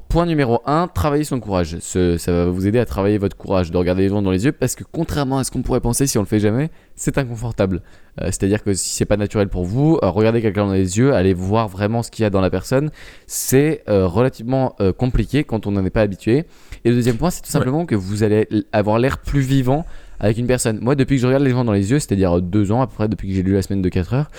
[0.09, 1.77] Point numéro 1, travailler son courage.
[1.81, 4.45] Ce- ça va vous aider à travailler votre courage, de regarder les gens dans les
[4.45, 7.19] yeux, parce que contrairement à ce qu'on pourrait penser si on le fait jamais, c'est
[7.19, 7.83] inconfortable.
[8.21, 11.15] Euh, C'est-à-dire que si c'est pas naturel pour vous, euh, regarder quelqu'un dans les yeux,
[11.15, 12.91] aller voir vraiment ce qu'il y a dans la personne,
[13.27, 16.47] c'est euh, relativement compliqué quand on n'en est pas habitué.
[16.85, 19.85] Et le deuxième point, c'est tout simplement que vous allez avoir l'air plus vivant
[20.21, 20.79] avec une personne.
[20.81, 22.87] Moi, depuis que je regarde les gens dans les yeux, c'est-à-dire euh, deux ans à
[22.87, 24.31] peu près, depuis que j'ai lu la semaine de 4 heures,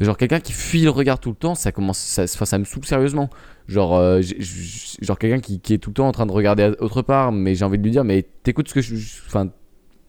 [0.00, 2.84] genre quelqu'un qui fuit le regard tout le temps, ça commence, ça, ça me saoule
[2.84, 3.30] sérieusement.
[3.68, 4.20] Genre, euh,
[5.02, 7.54] genre quelqu'un qui, qui est tout le temps en train de regarder autre part, mais
[7.54, 8.94] j'ai envie de lui dire, mais t'écoutes ce que je,
[9.26, 9.48] enfin,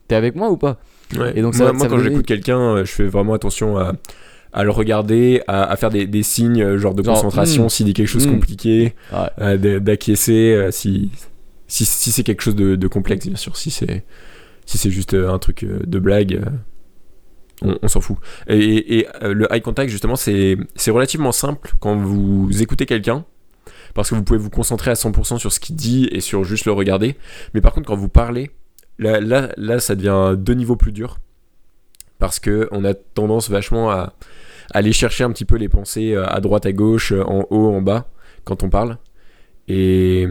[0.07, 0.79] t'es avec moi ou pas?
[1.17, 1.33] Ouais.
[1.37, 3.93] Et donc, ça- moi, quand j'écoute quelqu'un, euh, je fais vraiment attention à,
[4.53, 7.85] à le regarder, à, à faire des, des signes genre de Genre, concentration hmm, s'il
[7.85, 8.33] dit quelque chose de hmm.
[8.35, 9.19] compliqué, Ouais.
[9.39, 11.09] euh, d'acquiescer euh, si,
[11.67, 13.55] si, si c'est quelque chose de, de complexe, bien sûr.
[13.57, 14.03] Si c'est
[14.67, 16.43] si c'est juste euh, un truc euh, de blague,
[17.63, 18.17] euh, on, s'en fout.
[18.47, 23.25] Et, le eye contact, justement, c'est relativement simple quand vous écoutez quelqu'un.
[23.95, 26.65] Parce que vous pouvez vous concentrer à 100% sur ce qu'il dit et sur juste
[26.65, 27.15] le regarder.
[27.55, 28.51] Mais par contre, quand vous parlez,
[28.99, 31.17] là, là, ça devient deux niveaux plus durs.
[32.19, 34.13] Parce que on a tendance vachement à,
[34.69, 38.07] aller chercher un petit peu les pensées à droite, à gauche, en haut, en bas,
[38.43, 38.99] quand on parle.
[39.67, 40.27] Et,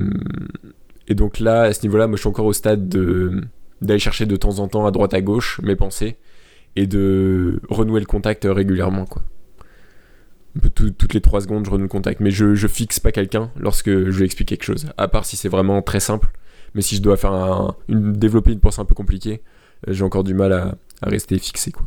[1.09, 3.43] et donc là, à ce niveau-là, moi je suis encore au stade de
[3.81, 6.17] d'aller chercher de temps en temps à droite, à gauche mes pensées
[6.77, 9.23] et de renouer le contact régulièrement, quoi.
[10.75, 12.21] Toutes les 3 secondes, je renoue le contact.
[12.21, 14.87] Mais je, je fixe pas quelqu'un lorsque je lui explique quelque chose.
[14.97, 16.29] À part si c'est vraiment très simple.
[16.75, 19.43] Mais si je dois faire développer une pensée un peu compliquée,
[19.87, 21.87] euh, j'ai encore du mal à, rester fixé, quoi.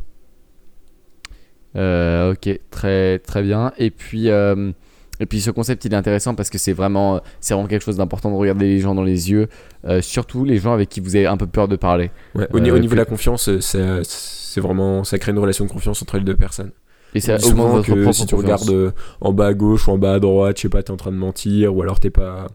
[1.76, 3.72] Euh, ok, très très bien.
[3.78, 4.72] Et puis euh,
[5.20, 7.98] et puis ce concept il est intéressant parce que c'est vraiment c'est vraiment quelque chose
[7.98, 9.48] d'important de regarder les gens dans les yeux,
[9.86, 12.12] euh, surtout les gens avec qui vous avez un peu peur de parler.
[12.36, 15.40] Ouais, au, ni- Euh, au niveau de la confiance, euh, c'est vraiment ça crée une
[15.40, 16.72] relation de confiance entre les deux personnes.
[17.16, 18.62] Et ça augmente votre que si tu confiance.
[18.70, 20.98] regardes en bas à gauche ou en bas à droite, je sais pas, t'es en
[20.98, 22.48] train de mentir ou alors t'es pas.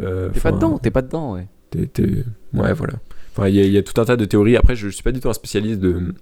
[0.00, 1.46] euh, T'es pas dedans, t'es pas dedans, ouais.
[1.70, 2.94] t'es- t'es- Ouais, voilà.
[3.36, 4.56] Enfin, il y, a- il y a tout un tas de théories.
[4.56, 6.14] Après, je, je suis pas du tout un spécialiste de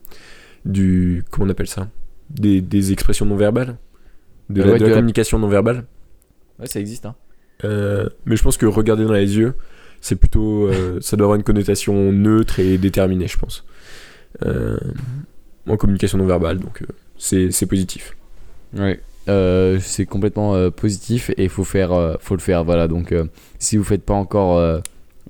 [0.65, 1.89] du comment on appelle ça,
[2.31, 3.77] des, des expressions non verbales,
[4.51, 5.85] de, la, ouais, de de la la- communication non verbale.
[6.59, 7.07] Ouais, ça existe.
[7.07, 7.15] Hein.
[7.65, 9.55] Euh, mais je pense que regarder dans les yeux,
[10.01, 10.67] c'est plutôt.
[10.69, 13.65] euh, ça doit avoir une connotation neutre et déterminée, je pense.
[14.45, 14.79] Euh,
[15.69, 18.17] en communication non verbale, donc euh, c'est c'est positif.
[18.77, 19.01] Ouais.
[19.29, 22.63] Euh, c'est complètement euh, positif et il faut faire, euh, faut le faire.
[22.65, 22.89] Voilà.
[22.89, 23.25] Donc, euh,
[23.59, 24.81] si vous faites pas encore euh,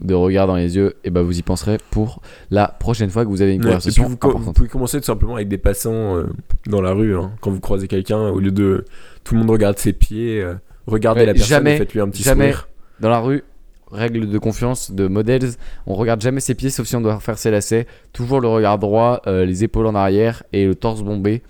[0.00, 3.28] de regard dans les yeux, et ben vous y penserez pour la prochaine fois que
[3.30, 5.58] vous avez une Ouais, et puis conversation vous, vous pouvez commencer tout simplement avec des
[5.58, 6.24] passants euh,
[6.66, 7.16] dans la rue.
[7.16, 7.32] hein.
[7.40, 8.84] Quand vous croisez quelqu'un, au lieu de
[9.22, 10.54] tout le monde regarde ses pieds, euh,
[10.86, 12.68] regardez Ouais, la personne jamais- et faites-lui un petit jamais- sourire.
[13.00, 13.44] Dans la rue,
[13.92, 15.48] règle de confiance de modèles,
[15.86, 17.86] on regarde jamais ses pieds sauf si on doit faire ses lacets.
[18.12, 21.42] Toujours le regard droit, euh, les épaules en arrière et le torse bombé.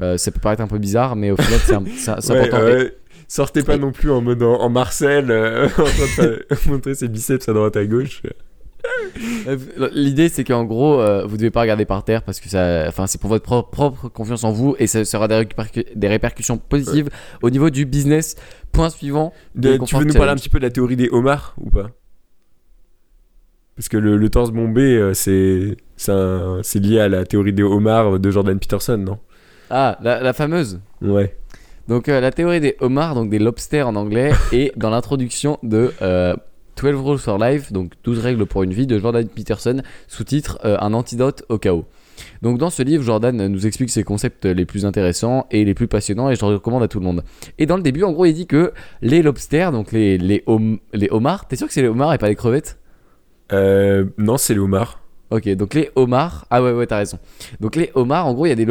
[0.00, 2.48] Euh, ça peut paraître un peu bizarre, mais au final, c'est un- c'est c'est Ouais,
[2.48, 2.90] important.
[3.32, 7.06] Sortez pas non plus en mode en, en Marcel, euh, en train de montrer ses
[7.06, 8.22] biceps à droite à gauche.
[9.46, 9.56] Euh,
[9.94, 13.06] L'idée, c'est qu'en gros, euh, vous devez pas regarder par terre parce que ça, enfin,
[13.06, 16.58] c'est pour votre pro- propre confiance en vous et ça sera des, répercu- des répercussions
[16.58, 17.08] positives
[17.42, 18.34] au niveau du business.
[18.72, 19.32] Point suivant.
[19.54, 21.90] De- tu veux nous parler un petit peu de la théorie des homards ou pas?
[23.76, 25.76] Parce que le, le torse bombé, euh, c'est
[26.80, 29.18] lié à la théorie des homards de Jordan Peterson, non?
[29.70, 30.80] Ah, la, la fameuse.
[31.00, 31.36] Ouais.
[31.90, 35.92] Donc euh, la théorie des homards, donc des lobsters en anglais, est dans l'introduction de
[36.02, 36.34] euh,
[36.80, 40.76] 12 Rules for Life, donc 12 règles pour une vie de Jordan Peterson, sous-titre euh,
[40.80, 41.84] Un antidote au chaos.
[42.42, 45.88] Donc dans ce livre, Jordan nous explique ses concepts les plus intéressants et les plus
[45.88, 47.24] passionnants et je le recommande à tout le monde.
[47.58, 48.72] Et dans le début, en gros, il dit que
[49.02, 52.18] les lobsters, donc les, les, hom- les homards, t'es sûr que c'est les homards et
[52.18, 52.78] pas les crevettes?
[53.52, 54.99] Euh, non, c'est les homards.
[55.30, 56.44] Ok, donc les homards.
[56.50, 57.18] Ah ouais, ouais, t'as raison.
[57.60, 58.66] Donc les homards, en gros, il y a des,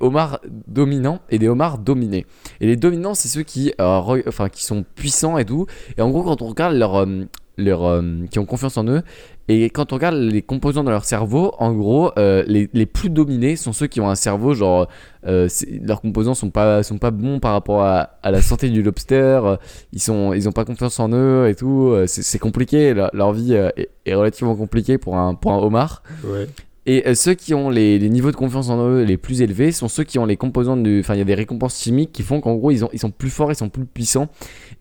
[0.00, 2.26] homards dominants et des homards dominés.
[2.60, 4.22] Et les dominants, c'est ceux qui, euh,
[4.54, 5.66] sont puissants et tout.
[5.98, 7.24] Et en gros, quand on regarde leur, euh,
[7.58, 9.02] euh, qui ont confiance en eux,
[9.48, 13.10] et quand on regarde les composants de leur cerveau, en gros, euh, les, les plus
[13.10, 14.88] dominés sont ceux qui ont un cerveau, genre,
[15.26, 15.48] euh,
[15.82, 19.14] leurs composants sont pas, sont pas bons par rapport à, à la santé du lobster.
[19.14, 19.56] euh,
[19.92, 21.94] Ils sont, ils pas confiance en eux et tout.
[22.06, 22.92] C'est compliqué.
[23.12, 26.02] Leur, vie est, est relativement compliquée pour un, pour un homard.
[26.24, 26.46] Ouais.
[26.86, 29.88] Et euh, ceux qui ont les, niveaux de confiance en eux les plus élevés sont
[29.88, 31.00] ceux qui ont les composants du.
[31.00, 33.10] Enfin, il y a des récompenses chimiques qui font qu'en gros, ils, ont, ils sont
[33.10, 34.28] plus forts, ils sont plus puissants.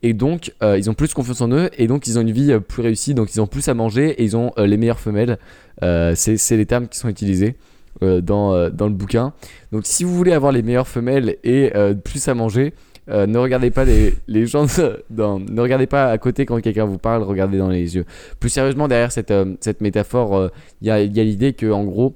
[0.04, 1.70] Et donc, euh, ils ont plus confiance en eux.
[1.78, 3.16] Et donc, ils ont une vie euh, plus réussie.
[3.16, 5.40] Donc, ils ont plus à manger et ils ont les meilleures femelles.
[5.82, 7.56] C'est les termes qui sont utilisés
[8.02, 9.34] dans, dans le bouquin.
[9.72, 11.72] Donc, si vous voulez avoir les meilleures femelles et
[12.04, 12.74] plus à manger.
[13.10, 14.66] Euh, ne regardez pas les, les gens
[15.10, 18.06] dans, ne regardez pas à côté quand quelqu'un vous parle, regardez dans les yeux.
[18.40, 20.48] Plus sérieusement, derrière cette, euh, cette métaphore, euh,
[20.82, 22.16] il y a, il y a l'idée que en gros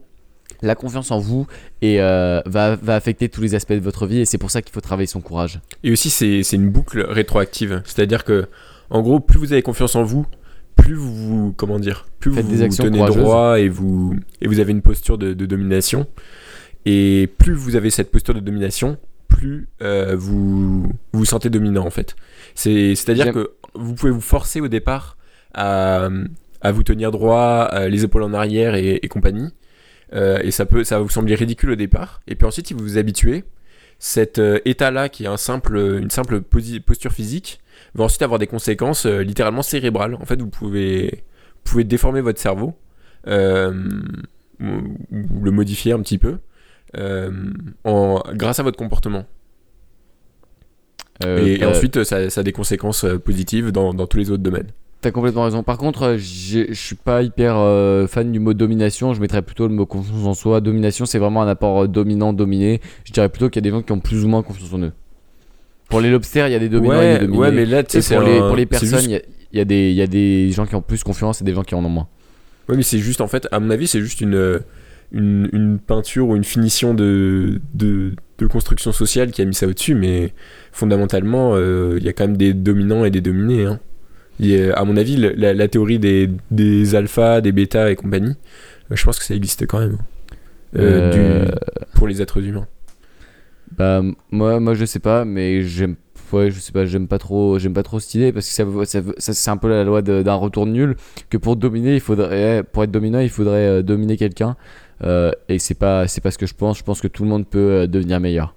[0.61, 1.47] la confiance en vous
[1.81, 4.61] et, euh, va, va affecter tous les aspects de votre vie et c'est pour ça
[4.61, 5.61] qu'il faut travailler son courage.
[5.83, 7.81] Et aussi, c'est une boucle rétroactive.
[7.85, 8.47] C'est-à-dire que,
[8.89, 10.25] en gros, plus vous avez confiance en vous,
[10.75, 13.23] plus vous, vous- comment dire, plus Faites vous des vous actions tenez courageuses.
[13.23, 16.07] droit et vous, et vous avez une posture de, de domination.
[16.85, 18.97] Et plus vous avez cette posture de domination,
[19.39, 22.15] plus euh, vous, vous vous sentez dominant en fait.
[22.55, 25.17] C'est- C'est-à-dire que vous pouvez vous forcer au départ
[25.53, 26.09] à,
[26.61, 29.49] à vous tenir droit, euh, les épaules en arrière et, et compagnie.
[30.13, 32.21] Euh, et ça peut, ça va vous sembler ridicule au départ.
[32.27, 33.43] Et puis ensuite, si vous vous habituez,
[33.99, 37.59] cet euh, état-là, qui est un simple, une simple posture physique,
[37.95, 40.15] va ensuite avoir des conséquences littéralement cérébrales.
[40.15, 41.23] En fait, vous pouvez,
[41.65, 42.75] vous pouvez déformer votre cerveau,
[43.27, 43.31] ou
[45.43, 46.37] le modifier un petit peu,
[46.97, 47.31] euh,
[47.83, 49.25] en, grâce à votre comportement.
[51.25, 54.43] Euh, et, ensuite, ça, ça a des conséquences euh, positives dans, dans tous les autres
[54.43, 54.67] domaines.
[55.01, 55.63] T'as complètement raison.
[55.63, 59.13] Par contre, je suis pas hyper euh, fan du mot domination.
[59.13, 60.61] Je mettrais plutôt le mot confiance en soi.
[60.61, 62.81] Domination, c'est vraiment un apport euh, dominant-dominé.
[63.05, 64.79] Je dirais plutôt qu'il y a des gens qui ont plus ou moins confiance en
[64.79, 64.91] eux.
[65.89, 67.37] Pour les lobsters, il y a des dominants et des dominés.
[67.39, 69.21] ouais, mais là, tu sais, pour, les, un- pour les personnes, juste- il y a-
[69.51, 71.53] il y, a des- il y a des gens qui ont plus confiance et des
[71.53, 72.07] gens qui en ont moins.
[72.67, 74.59] Ouais, mais c'est juste, en fait, à mon avis, c'est juste une,
[75.11, 79.67] une, une peinture ou une finition de, de, de construction sociale qui a mis ça
[79.67, 80.33] au-dessus, mais
[80.71, 83.65] fondamentalement, euh, il y a quand même des dominants et des dominés.
[83.65, 83.79] Hein.
[84.41, 88.35] A- à mon avis, la, la théorie des, des alphas, des bêtas et compagnie,
[88.91, 89.97] euh, je pense que ça existe quand même.
[90.75, 91.51] Euh, Euh, du-
[91.95, 92.67] pour les êtres humains.
[93.77, 95.95] Bah moi, moi je sais pas, mais j'aime
[96.31, 98.65] ouais, je sais pas, j'aime pas trop, j'aime pas trop cette idée parce que ça,
[98.85, 100.95] ça, ça- c'est un peu la loi d'un retour nul
[101.29, 104.55] que pour dominer, il faudrait pour être dominant, il faudrait euh, dominer quelqu'un
[105.03, 107.29] euh, et c'est pas c'est pas ce que je pense, je pense que tout le
[107.29, 108.55] monde peut euh, devenir meilleur.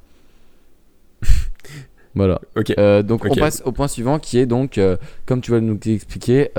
[2.15, 2.41] voilà.
[2.57, 2.73] Ok.
[2.79, 5.79] Euh, donc on passe au point suivant qui est donc euh, comme tu vas nous
[5.87, 6.51] expliquer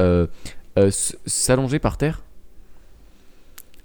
[1.25, 2.23] s'allonger par terre.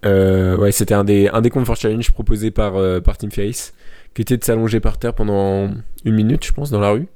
[0.04, 3.74] Ouais, c'était un des, un des Comfort Challenge proposés par, par Tim Ferriss,
[4.14, 5.70] qui était de s'allonger par terre pendant
[6.04, 7.08] une minute, je pense, dans la rue.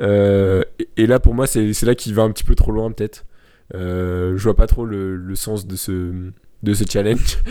[0.00, 2.92] Et, et là, pour moi, c'est c'est là qu'il va un petit peu trop loin,
[2.92, 3.24] peut-être.
[3.72, 6.12] Je vois pas trop le, le sens de ce,
[6.62, 7.38] de ce challenge.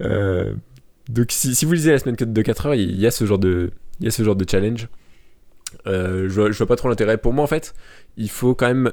[0.00, 0.54] Euh,
[1.08, 3.72] donc, si, vous lisez la semaine de 4 heures, il y a ce genre de,
[3.98, 4.86] il y a ce genre de challenge.
[5.84, 7.18] je, vois, vois pas trop l'intérêt.
[7.18, 7.74] Pour moi, en fait,
[8.16, 8.92] il faut quand même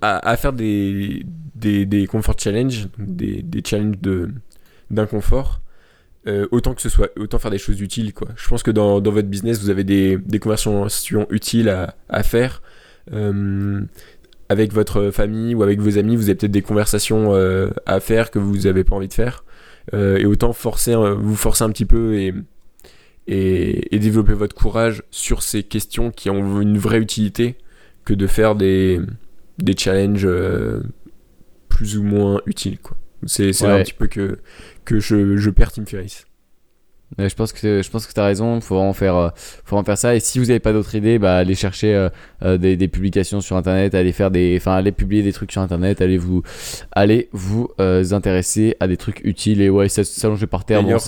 [0.00, 3.96] à, faire des, des, des comfort challenges, des, des challenges
[4.90, 5.60] d'inconfort,
[6.26, 8.28] euh, autant que ce soit, autant faire des choses utiles, quoi.
[8.36, 11.68] Je pense que dans, dans votre business, vous avez des, des conversations utiles
[12.08, 12.62] à faire.
[14.48, 18.00] Euh, avec votre famille ou avec vos amis, vous avez peut-être des conversations euh, à
[18.00, 19.44] faire que vous n'avez pas envie de faire.
[19.92, 22.34] et autant forcer, vous forcer un petit peu et,
[23.26, 27.56] et, et, développer votre courage sur ces questions qui ont une vraie utilité
[28.04, 29.00] que de faire des,
[29.58, 30.80] des challenges euh,
[31.68, 32.78] plus ou moins utiles.
[32.78, 32.96] Quoi.
[33.26, 34.38] C'est, un petit peu que,
[34.84, 36.24] que je, je perds Tim Ferriss.
[37.18, 39.28] Je pense que je pense que tu as raison, il faut en faire euh,
[39.64, 42.08] faut en faire ça et si vous n'avez pas d'autres idées, bah allez chercher
[42.42, 45.60] euh, des, des, publications sur internet, allez faire des enfin allez publier des trucs sur
[45.60, 46.42] internet, allez vous
[46.92, 51.02] allez vous intéresser à des trucs utiles et ouais s'allonger par terre d'ailleurs,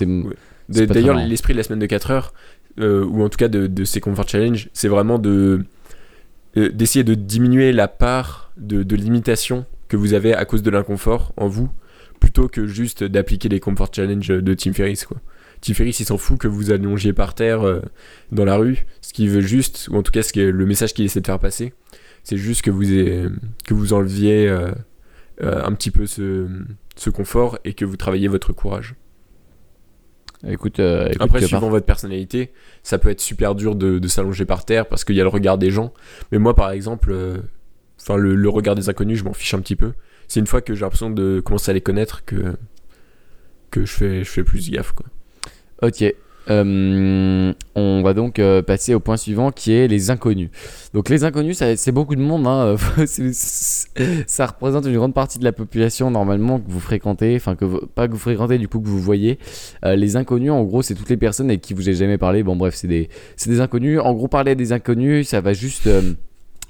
[0.69, 2.33] d'ailleurs l'esprit de la semaine de 4 heures
[2.79, 5.65] ou en tout cas de, de ces comfort challenge, c'est vraiment de
[6.59, 11.33] euh, d'essayer de diminuer la part de, limitation que vous avez à cause de l'inconfort
[11.37, 11.71] en vous,
[12.21, 15.05] plutôt que juste d'appliquer les comfort challenge de Tim Ferriss.
[15.05, 15.19] Quoi.
[15.61, 17.81] Tim Ferriss, il s'en fout que vous allongiez par terre euh,
[18.33, 18.87] dans la rue.
[19.01, 21.38] Ce qu'il veut juste, ou en tout cas ce le message qu'il essaie de faire
[21.38, 21.75] passer,
[22.23, 24.73] c'est juste que vous, que vous enleviez euh,
[25.40, 26.47] un petit peu ce,
[26.97, 28.94] ce confort et que vous travailliez votre courage.
[30.47, 34.87] Écoute, euh, Après, suivant votre personnalité, ça peut être super dur de, s'allonger par terre
[34.87, 35.92] parce qu'il y a le regard des gens.
[36.31, 37.38] Mais moi, par exemple, euh,
[38.16, 39.92] le, regard des inconnus, je m'en fiche un petit peu.
[40.29, 42.57] C'est une fois que j'ai l'impression de commencer à les connaître que,
[43.71, 44.92] que je, fais, je fais plus gaffe.
[44.92, 45.07] Quoi.
[45.83, 46.05] Ok.
[46.51, 50.49] Euh, on va donc euh, passer au point suivant qui est les inconnus.
[50.95, 52.47] Donc les inconnus, c'est beaucoup de monde.
[52.47, 52.77] Hein.
[54.27, 58.07] ça représente une grande partie de la population normalement que vous fréquentez, enfin que pas
[58.07, 59.38] que vous fréquentez, du coup que vous voyez.
[59.85, 62.43] Euh, les inconnus, en gros, c'est toutes les personnes avec qui vous avez jamais parlé.
[62.43, 63.11] Bon bref, c'est des,
[63.47, 64.01] des inconnus.
[64.01, 65.88] En gros, parler à des inconnus, ça va juste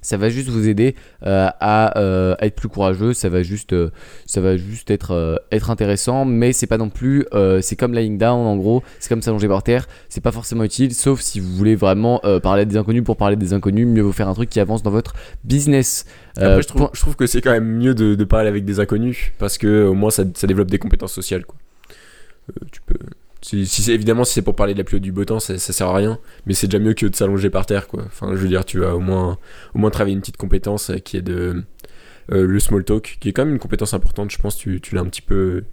[0.03, 0.95] ça va juste vous aider
[1.27, 3.13] euh, euh, à, être plus courageux.
[3.13, 3.91] Ça va juste euh,
[4.27, 6.25] ça va juste être être intéressant.
[6.25, 7.27] Mais c'est pas non plus
[7.61, 8.83] c'est comme lying down en gros.
[8.99, 9.87] C'est comme s'allonger par terre.
[10.09, 10.95] C'est pas forcément utile.
[10.95, 14.29] Sauf si vous voulez vraiment parler des inconnus pour parler des inconnus mieux vaut faire
[14.29, 16.05] un truc qui avance dans votre business.
[16.37, 19.33] Après, je, trouve, que c'est quand même mieux de, parler avec des inconnus.
[19.39, 21.57] Parce que au moins ça, ça développe des compétences sociales quoi.
[22.73, 22.97] Tu peux
[23.49, 25.97] si, évidemment, si c'est pour parler de la pluie du beau temps, ça, sert à
[25.97, 26.19] rien.
[26.47, 28.03] Mais c'est déjà mieux que de s'allonger par terre, quoi.
[28.07, 29.39] Enfin, je veux dire, tu vas au moins,
[29.75, 31.65] au moins travailler une petite compétence qui est de
[32.33, 34.31] euh, le small talk, qui est quand même une compétence importante.
[34.31, 35.65] Je pense tu, tu l'as un petit peu.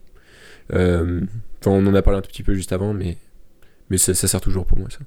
[0.74, 1.22] Euh,
[1.60, 3.18] enfin, on en a parlé un petit peu juste avant, mais,
[3.90, 5.00] mais ça, ça sert toujours pour moi, ça.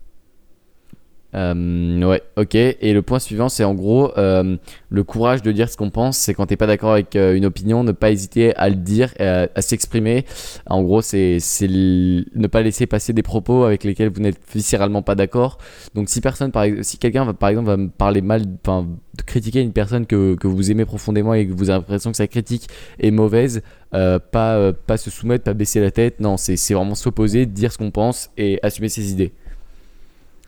[1.35, 2.55] Euh, ouais, ok.
[2.55, 4.57] Et le point suivant, c'est en gros euh,
[4.89, 6.17] le courage de dire ce qu'on pense.
[6.17, 9.13] C'est quand t'es pas d'accord avec euh, une opinion, ne pas hésiter à le dire,
[9.19, 10.25] à, à s'exprimer.
[10.67, 15.15] En gros, c'est ne pas laisser passer des propos avec lesquels vous n'êtes viscéralement pas
[15.15, 15.59] d'accord.
[15.95, 16.51] Donc, si personne,
[16.83, 18.87] si quelqu'un va par exemple va me parler mal, enfin,
[19.27, 22.27] critiquer une personne que, que, vous aimez profondément et que vous avez l'impression que sa
[22.27, 22.69] critique
[23.01, 26.21] est mauvaise, pas pas se soumettre, pas baisser la tête.
[26.21, 29.33] Non, c'est vraiment s'opposer, dire ce qu'on pense et assumer ses idées.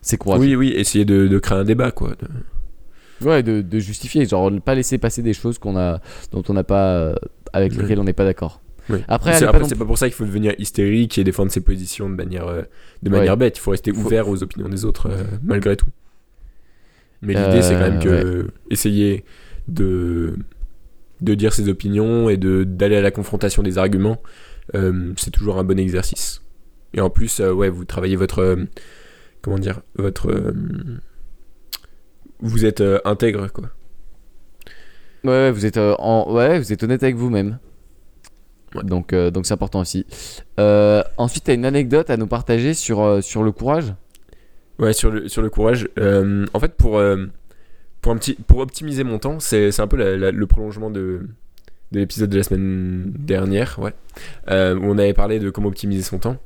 [0.01, 2.15] C'est quoi Oui, oui, essayer de, créer un débat, quoi.
[3.21, 6.63] Ouais, de, justifier, genre ne pas laisser passer des choses qu'on a, dont on n'a
[6.63, 7.15] pas, euh,
[7.53, 8.61] avec lesquelles on n'est pas d'accord.
[9.07, 12.15] Après, c'est pas, pas, pour ça qu'il faut devenir hystérique et défendre ses positions de
[12.15, 12.63] manière, euh,
[13.03, 13.57] de manière bête.
[13.57, 15.87] Il faut rester ouvert aux opinions des autres, euh, malgré tout.
[17.21, 19.23] Mais l'idée, c'est quand même que essayer
[19.67, 20.35] de,
[21.21, 24.21] de dire ses opinions et d'aller à la confrontation des arguments,
[24.73, 26.41] c'est toujours un bon exercice.
[26.93, 28.57] Et en plus, ouais, vous travaillez votre
[29.41, 30.31] comment dire, votre.
[30.31, 30.53] Euh,
[32.39, 33.69] vous êtes euh, intègre, quoi.
[35.23, 37.59] Ouais, vous êtes, euh, en, ouais, vous êtes honnête avec vous-même.
[38.83, 40.05] Donc, donc c'est important aussi.
[40.57, 43.93] ensuite, tu as une anecdote à nous partager sur, sur le courage?
[44.79, 45.89] Ouais, sur le, sur le courage.
[45.97, 47.01] en fait, pour,
[48.01, 51.27] pour, un petit, pour optimiser mon temps, c'est un peu le prolongement de,
[51.91, 53.93] de l'épisode de la semaine dernière, ouais,
[54.47, 56.37] où on avait parlé de comment optimiser son temps.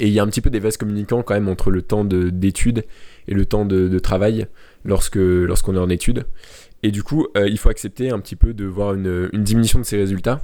[0.00, 2.04] Et il y a un petit peu des vases communicants quand même entre le temps
[2.04, 2.84] d'étude
[3.28, 4.46] et le temps de, travail
[4.84, 6.24] lorsque lorsqu'on est en étude.
[6.82, 9.84] Et du coup, euh, il faut accepter un petit peu de voir une, diminution de
[9.84, 10.40] ses résultats.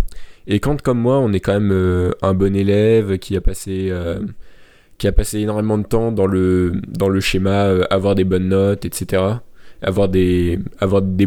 [0.46, 3.88] Et quand, comme moi, on est quand même euh, un bon élève qui a passé
[3.90, 4.20] euh,
[4.98, 9.22] qui énormément de temps dans le schéma, avoir des bonnes notes, etc.,
[9.82, 10.58] avoir des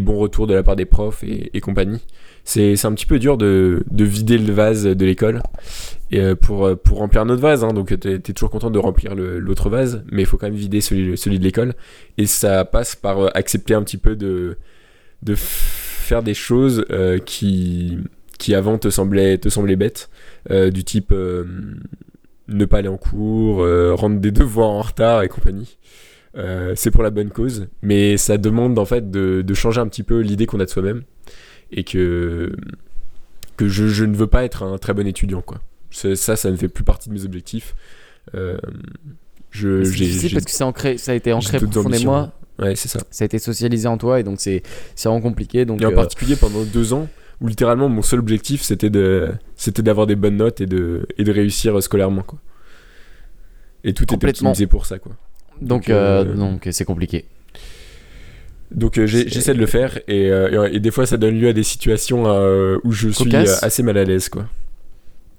[0.00, 2.02] bons retours de la part des profs et compagnie
[2.46, 5.42] c'est un petit peu dur de, de vider le vase de l'école
[6.14, 7.64] euh, pour, euh, pour remplir notre vase.
[7.64, 10.54] Hein, donc tu es, toujours content de remplir l'autre vase, mais il faut quand même
[10.54, 11.74] vider celui, celui de l'école.
[12.18, 14.58] Et ça passe par euh, accepter un petit peu de,
[15.24, 16.84] de faire des choses
[17.24, 17.98] qui,
[18.38, 20.08] qui avant te semblaient, te semblaient bêtes,
[20.48, 23.66] du type ne pas aller en cours,
[23.96, 25.78] rendre des devoirs en retard et compagnie.
[26.76, 30.04] c'est pour la bonne cause, mais ça demande en fait de, de changer un petit
[30.04, 31.02] peu l'idée qu'on a de soi-même
[31.72, 32.54] et que,
[33.56, 35.42] que je, je, ne veux pas être un très bon étudiant.
[35.42, 35.60] Quoi.
[35.90, 37.74] Ça, ça ne fait plus partie de mes objectifs.
[38.34, 38.58] Euh,
[39.50, 39.78] je,
[40.32, 42.32] parce que c'est ancré, ça a été ancré profondément.
[42.58, 43.00] Ouais, c'est ça.
[43.10, 44.62] Ça a été socialisé en toi et donc c'est,
[44.94, 45.64] c'est vraiment compliqué.
[45.64, 47.08] Donc, et en particulier pendant deux ans
[47.40, 51.24] où littéralement mon seul objectif c'était de c'était d'avoir des bonnes notes et de et
[51.24, 52.38] de réussir scolairement quoi.
[53.84, 55.12] Et tout était optimisé pour ça quoi.
[55.60, 57.24] Donc, euh, euh, donc c'est compliqué.
[58.70, 60.26] Donc euh, j'essaie de le faire et,
[60.72, 62.24] et, des fois ça donne lieu à des situations
[62.84, 64.46] où je suis assez mal à l'aise quoi.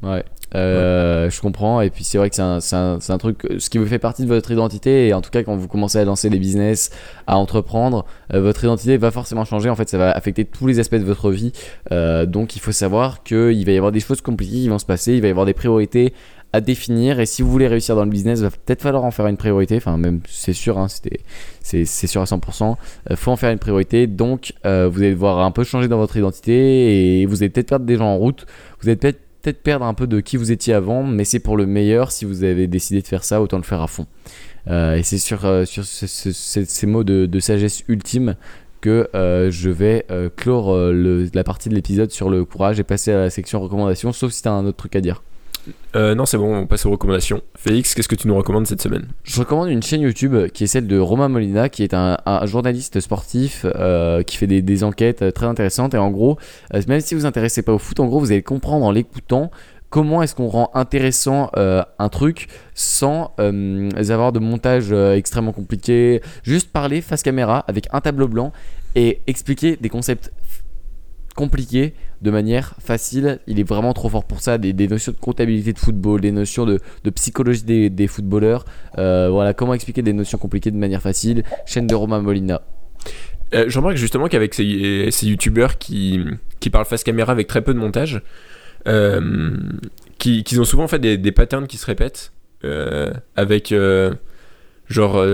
[0.03, 0.23] Ouais.
[0.55, 1.81] Euh, je comprends.
[1.81, 4.23] Et puis c'est vrai que c'est un, un, un, truc, ce qui vous fait partie
[4.23, 5.07] de votre identité.
[5.07, 6.91] Et en tout cas, quand vous commencez à lancer des business,
[7.25, 9.69] à entreprendre, euh, votre identité va forcément changer.
[9.69, 11.51] En fait, ça va affecter tous les aspects de votre vie.
[11.91, 14.85] Euh, donc il faut savoir qu'il va y avoir des choses compliquées qui vont se
[14.85, 15.13] passer.
[15.13, 16.13] Il va y avoir des priorités
[16.57, 17.19] à définir.
[17.19, 19.77] Et si vous voulez réussir dans le business, va peut-être falloir en faire une priorité.
[19.77, 20.87] Enfin, même c'est sûr, hein,
[21.61, 22.75] c'est sûr à 100%.
[23.09, 24.07] Il faut en faire une priorité.
[24.07, 27.21] Donc vous allez devoir un peu changer dans votre identité.
[27.21, 28.45] Et vous allez peut-être perdre des gens en route.
[28.81, 31.65] Vous allez peut-être perdre un peu de qui vous étiez avant, mais c'est pour le
[31.65, 32.11] meilleur.
[32.11, 34.07] Si vous avez décidé de faire ça, autant le faire à fond.
[34.69, 38.35] Euh, et c'est sur, euh, sur ces mots de, sagesse ultime
[38.81, 40.05] que euh, je vais
[40.35, 44.31] clore la partie de l'épisode sur le courage et passer à la section recommandations, sauf
[44.31, 45.23] si tu as un autre truc à dire.
[45.95, 47.41] Euh, non, c'est bon, on passe aux recommandations.
[47.55, 49.07] Félix, qu'est-ce que tu nous recommandes cette semaine?
[49.23, 52.99] Je recommande une chaîne YouTube qui est celle de Romain Molina, qui est un, journaliste
[52.99, 55.93] sportif euh, qui fait des, enquêtes très intéressantes.
[55.93, 56.37] Et en gros,
[56.73, 58.91] euh, même si vous vous intéressez pas au foot, en gros, vous allez comprendre en
[58.91, 59.51] l'écoutant
[59.89, 66.21] comment est-ce qu'on rend intéressant un truc sans avoir de montage extrêmement compliqué.
[66.43, 68.51] Juste parler face caméra avec un tableau blanc
[68.95, 70.33] et expliquer des concepts
[71.37, 73.39] compliqués de manière facile.
[73.47, 74.57] Il est vraiment trop fort pour ça.
[74.57, 76.79] Des, notions de comptabilité de football, des notions de,
[77.13, 78.65] psychologie des, footballeurs.
[78.97, 81.43] Euh, voilà, comment expliquer des notions compliquées de manière facile?
[81.65, 82.61] Chaîne de Romain Molina.
[83.53, 86.19] Euh, je remarque justement qu'avec ces, ces youtubeurs qui,
[86.59, 88.21] qui parlent face caméra avec très peu de montage,
[88.87, 89.55] euh,
[90.17, 92.33] qui, ont souvent fait des, des, patterns qui se répètent,
[93.35, 93.73] avec
[94.89, 95.25] genre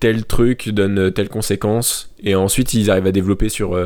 [0.00, 3.78] tel truc donne telle conséquence, et ensuite ils arrivent à développer sur,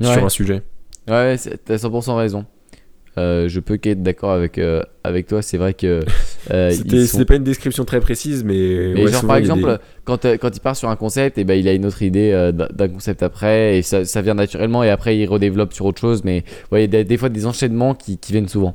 [0.00, 0.62] sur un sujet.
[1.08, 2.46] Ouais, t'as 100% raison.
[3.18, 5.42] Euh, je peux qu'être d'accord avec, euh, avec toi.
[5.42, 6.00] C'est vrai que.
[6.50, 6.70] Euh,
[7.06, 8.92] C'était pas une description très précise, mais.
[8.94, 11.68] mais genre, par exemple, quand, quand il part sur un concept, et eh ben, il
[11.68, 15.26] a une autre idée d'un concept après, et ça, ça, vient naturellement, et après il
[15.26, 16.24] redéveloppe sur autre chose.
[16.24, 18.74] Mais ouais, des, des fois des enchaînements qui, qui viennent souvent.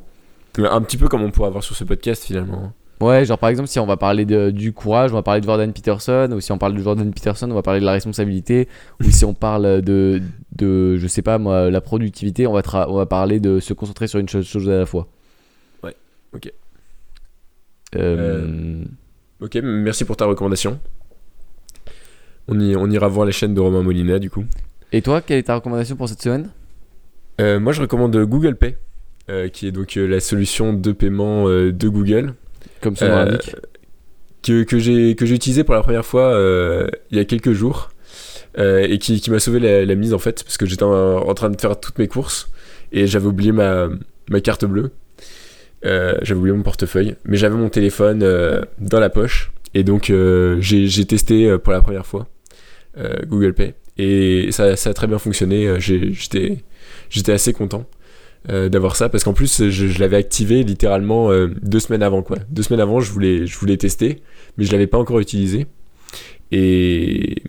[0.58, 2.74] Un petit peu comme on pourrait avoir sur ce podcast finalement.
[3.00, 5.46] Ouais, genre par exemple, si on va parler de, du courage, on va parler de
[5.46, 8.68] Jordan Peterson, ou si on parle de Jordan Peterson, on va parler de la responsabilité,
[9.00, 10.20] ou si on parle de,
[10.56, 14.08] de je sais pas moi, la productivité, on va, on va parler de se concentrer
[14.08, 15.08] sur une chose, chose à la fois.
[15.84, 15.96] Ouais,
[16.34, 16.52] ok.
[17.96, 18.84] Euh, euh...
[19.42, 20.80] Ok, merci pour ta recommandation.
[22.48, 24.46] On, y, on ira voir les chaînes de Romain Molina du coup.
[24.92, 26.50] Et toi, quelle est ta recommandation pour cette semaine?
[27.42, 28.76] Euh, Moi, je recommande Google Pay,
[29.30, 32.34] euh, qui est donc la solution de paiement de Google
[32.82, 33.38] comme son euh,
[34.44, 37.90] Que, que j'ai utilisé pour la première fois euh, il y a quelques jours.
[38.58, 41.52] Euh, et qui, qui m'a sauvé la, mise en fait, parce que j'étais en, train
[41.52, 42.50] de faire toutes mes courses
[42.92, 43.88] et j'avais oublié ma,
[44.32, 44.90] ma, carte bleue.
[45.84, 48.20] j'avais oublié mon portefeuille, mais j'avais mon téléphone
[48.80, 50.12] dans la poche et donc
[50.60, 52.26] j'ai testé pour la première fois
[53.28, 55.80] Google Pay et ça, ça, a très bien fonctionné.
[55.80, 57.86] J'étais assez content.
[58.50, 62.38] Euh, d'avoir ça parce qu'en plus je, l'avais activé littéralement euh, deux semaines avant quoi.
[62.50, 64.22] Deux semaines avant je voulais, je voulais tester
[64.58, 65.68] mais je l'avais pas encore utilisé.
[66.54, 67.44] Et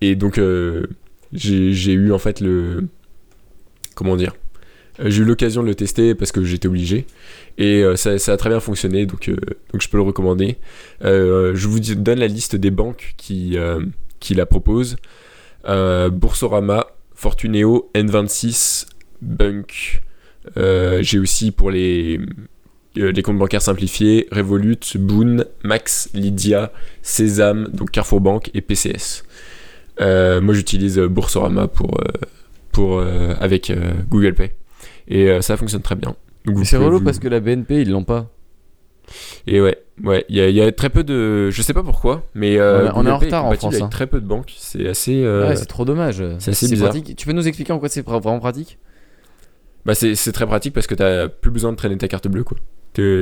[0.00, 0.86] et donc euh,
[1.34, 2.88] j'ai eu en fait le
[3.94, 4.34] comment dire
[5.04, 7.06] j'ai eu l'occasion de le tester parce que j'étais obligé.
[7.56, 10.56] Et ça, ça, a très bien fonctionné donc, donc je peux le recommander.
[11.02, 13.56] Je vous donne la liste des banques qui,
[14.18, 14.96] qui la proposent.
[15.64, 18.89] Boursorama Fortuneo N26
[19.22, 20.02] Bunk.
[20.56, 22.18] Euh, j'ai aussi pour les,
[22.98, 29.24] euh, les comptes bancaires simplifiés Revolut, Boon, Max, Lydia, Sésame, donc Carrefour Bank et PCS.
[30.00, 32.00] Euh, moi j'utilise Boursorama pour,
[32.72, 33.72] pour, avec
[34.08, 34.52] Google Pay
[35.08, 36.16] et ça fonctionne très bien.
[36.64, 38.30] C'est relou parce que la BNP ils l'ont pas.
[39.46, 43.04] Et ouais, ouais, il y, a très peu de, je sais pas pourquoi, mais on,
[43.04, 43.74] est en retard en France.
[43.74, 43.88] Avec hein.
[43.88, 45.22] très peu de banques, c'est assez.
[45.22, 46.24] Ouais, c'est trop dommage.
[46.38, 46.90] C'est assez bizarre.
[46.90, 47.16] Pratique.
[47.16, 48.78] Tu peux nous expliquer en quoi c'est vraiment pratique?
[49.84, 52.56] Bah c'est très pratique parce que t'as plus besoin de traîner ta carte bleue quoi.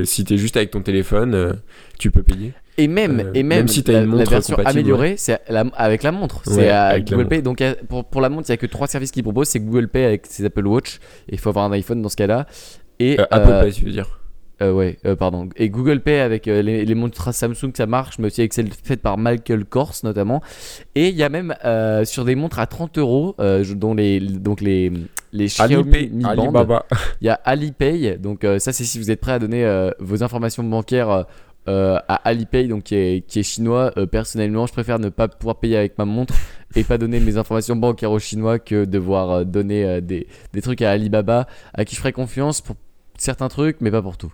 [0.03, 1.53] si t'es juste avec ton téléphone, euh,
[1.97, 2.53] tu peux payer.
[2.77, 5.39] Et même, euh, et même, si as une montre la version améliorée, c'est
[5.75, 6.41] avec la montre.
[6.45, 6.69] C'est
[7.03, 7.41] Google Pay.
[7.41, 9.49] Donc pour, pour, la montre, il y a que trois services qu'ils proposent.
[9.49, 10.99] C'est Google Pay avec ses Apple Watch.
[11.29, 12.47] Il faut avoir un iPhone dans ce cas-là.
[12.99, 14.18] Et euh, Apple Pay, tu veux dire
[14.61, 15.47] Euh, ouais, euh, pardon.
[15.55, 18.71] Et Google Pay avec euh, les, les montres Samsung, ça marche, mais aussi avec celles
[18.71, 20.41] faites par Michael Kors notamment.
[20.95, 23.35] Et il y a même euh, sur des montres à 30 euros,
[23.75, 24.91] dont les, donc les,
[25.31, 26.85] les Xiaomi Alipay, Mi Band, Alibaba.
[27.21, 28.17] il y a Alipay.
[28.17, 31.25] Donc ça, c'est si vous êtes prêt à donner vos informations bancaires
[31.67, 33.93] à Alipay, donc qui est, qui est chinois.
[34.11, 36.33] Personnellement, je préfère ne pas pouvoir payer avec ma montre
[36.75, 40.91] et pas donner mes informations bancaires aux Chinois que devoir donner des, des trucs à
[40.91, 42.75] Alibaba, à qui je ferai confiance pour
[43.17, 44.33] certains trucs, mais pas pour tout.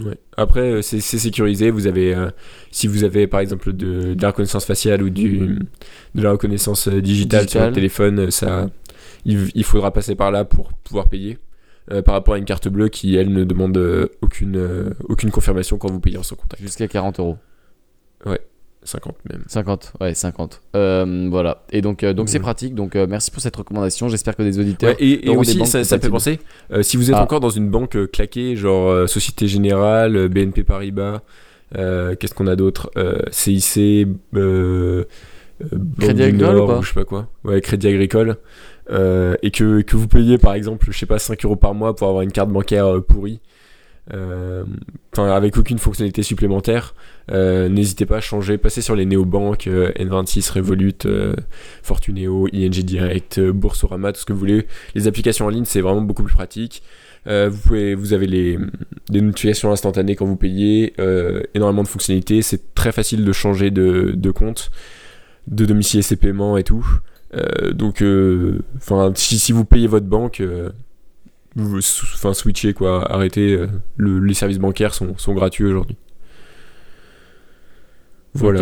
[0.00, 0.16] Ouais.
[0.36, 1.70] Après, euh, c'est c'est sécurisé.
[1.70, 2.30] Vous avez, euh,
[2.70, 5.58] si vous avez par exemple de, de la reconnaissance faciale ou du,
[6.14, 8.68] de la reconnaissance euh, digitale sur le téléphone, ça,
[9.24, 11.38] il, il faudra passer par là pour pouvoir payer.
[11.90, 13.78] Euh, par rapport à une carte bleue qui, elle, ne demande
[14.20, 16.62] aucune, euh, aucune confirmation quand vous payez en sans contact.
[16.62, 17.38] Jusqu'à 40 euros.
[18.84, 19.42] 50 même.
[19.46, 20.62] 50, ouais, 50.
[20.76, 21.64] Euh, voilà.
[21.70, 22.42] Et donc, euh, donc c'est Ouais.
[22.42, 22.74] pratique.
[22.74, 24.08] Donc, euh, merci pour cette recommandation.
[24.08, 24.90] J'espère que des auditeurs.
[24.98, 26.38] Ouais, et, aussi, ça, ça fait penser,
[26.82, 27.22] si vous êtes Ah.
[27.22, 31.20] encore dans une banque claquée, genre Société Générale, BNP Paribas,
[31.74, 32.90] qu'est-ce qu'on a d'autre
[33.30, 34.08] CIC,
[36.00, 37.28] Crédit Agricole Nord, ou pas je sais pas quoi.
[37.44, 38.36] Ouais, Crédit Agricole.
[38.90, 42.08] Et que, que vous payez par exemple, je sais pas, 5 euros par mois pour
[42.08, 43.40] avoir une carte bancaire pourrie.
[44.14, 44.64] Euh,
[45.16, 46.94] avec aucune fonctionnalité supplémentaire,
[47.30, 50.94] euh, n'hésitez pas à changer, passez sur les néobanques, euh, N26, Revolut,
[51.82, 54.66] Fortuneo, ING Direct, Boursorama, tout ce que vous voulez.
[54.94, 56.82] Les applications en ligne, c'est vraiment beaucoup plus pratique.
[57.26, 58.58] Vous, pouvez, vous avez les,
[59.10, 60.94] des notifications instantanées quand vous payez,
[61.52, 62.40] énormément de fonctionnalités.
[62.40, 64.70] C'est très facile de changer de, compte,
[65.46, 66.86] de domicilier ses paiements et tout.
[67.74, 68.02] Donc,
[69.16, 70.42] si, vous payez votre banque,
[71.58, 73.54] enfin, switchez quoi, arrêtez.
[73.54, 75.96] euh, le- les services bancaires sont, sont gratuits aujourd'hui.
[78.34, 78.60] Voilà.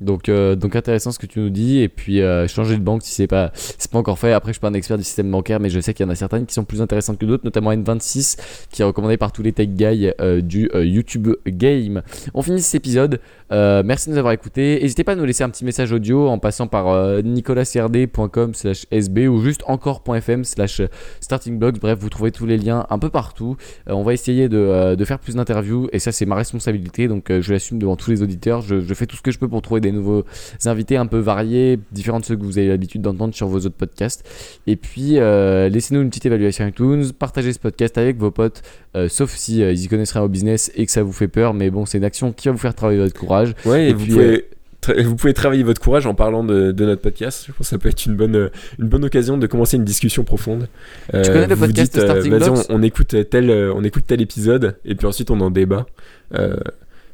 [0.00, 3.02] Donc, euh, donc intéressant ce que tu nous dis et puis euh, changer de banque
[3.02, 4.32] si c'est pas c'est pas encore fait.
[4.32, 6.10] Après je suis pas un expert du système bancaire mais je sais qu'il y en
[6.10, 8.38] a certaines qui sont plus intéressantes que d'autres, notamment N26
[8.70, 12.02] qui est recommandé par tous les tech guys euh, du YouTube Game.
[12.34, 13.20] On finit cet épisode.
[13.50, 14.80] Merci de nous avoir écoutés.
[14.82, 19.62] N'hésitez pas à nous laisser un petit message audio en passant par nicolascrd.com/sb ou juste
[19.68, 20.82] encore.fm/slash
[21.20, 21.78] startingblogs.
[21.78, 23.56] Bref, vous trouvez tous les liens un peu partout.
[23.86, 27.52] On va essayer de, de faire plus d'interviews et ça c'est ma responsabilité donc je
[27.52, 28.60] l'assume devant tous les auditeurs.
[28.60, 30.24] Je, je fais tout ce que je peux pour trouver des nouveaux
[30.64, 33.76] invités un peu variés, différents de ceux que vous avez l'habitude d'entendre sur vos autres
[33.76, 34.28] podcasts.
[34.66, 38.62] Et puis euh, laissez-nous une petite évaluation iTunes, partagez ce podcast avec vos potes,
[38.96, 41.28] euh, sauf si euh, ils y connaissent rien au business et que ça vous fait
[41.28, 41.54] peur.
[41.54, 43.54] Mais bon, c'est une action qui va vous faire travailler votre courage.
[43.64, 44.44] Ouais, et, Et vous, puis, pouvez,
[44.82, 47.44] tra- vous pouvez travailler votre courage en parlant de, de notre podcast.
[47.46, 50.24] Je pense que ça peut être une bonne, une bonne occasion de commencer une discussion
[50.24, 50.68] profonde.
[51.12, 54.04] Euh, Tu connais le podcast dites, Starting vas-y, on, Blocks on écoute tel, on écoute
[54.06, 55.86] tel épisode, et puis ensuite on en débat
[56.34, 56.56] euh,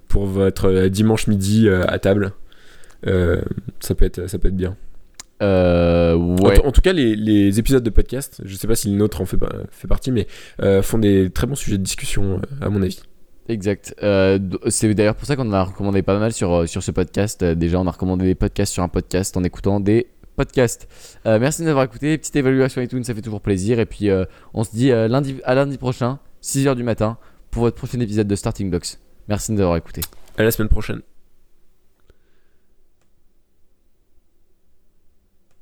[0.08, 2.32] pour votre dimanche midi euh, à table.
[3.06, 3.42] Euh,
[3.80, 4.76] ça, peut être, ça peut être bien.
[5.42, 6.54] Euh, En ouais.
[6.58, 9.20] t- En, tout cas, les, les épisodes de podcast, je sais pas si le nôtre
[9.22, 9.38] en fait,
[9.70, 10.26] fait partie, mais
[10.60, 13.00] euh, font des très bons sujets de discussion, à mon avis.
[13.48, 13.94] Exact.
[14.02, 14.38] Euh,
[14.68, 17.42] c'est d'ailleurs pour ça qu'on en a recommandé pas mal sur, sur ce podcast.
[17.42, 20.88] Déjà, on a recommandé des podcasts sur un podcast en écoutant des podcasts.
[21.24, 22.16] Merci de nous avoir écouté.
[22.18, 23.80] Petite évaluation et tout, ça fait toujours plaisir.
[23.80, 24.08] Et puis,
[24.54, 27.16] on se dit lundi, à lundi prochain, 6h du matin,
[27.50, 28.98] pour votre prochain épisode de Starting Blocks.
[29.28, 30.02] Merci de nous avoir écouté.
[30.36, 31.00] À la semaine prochaine.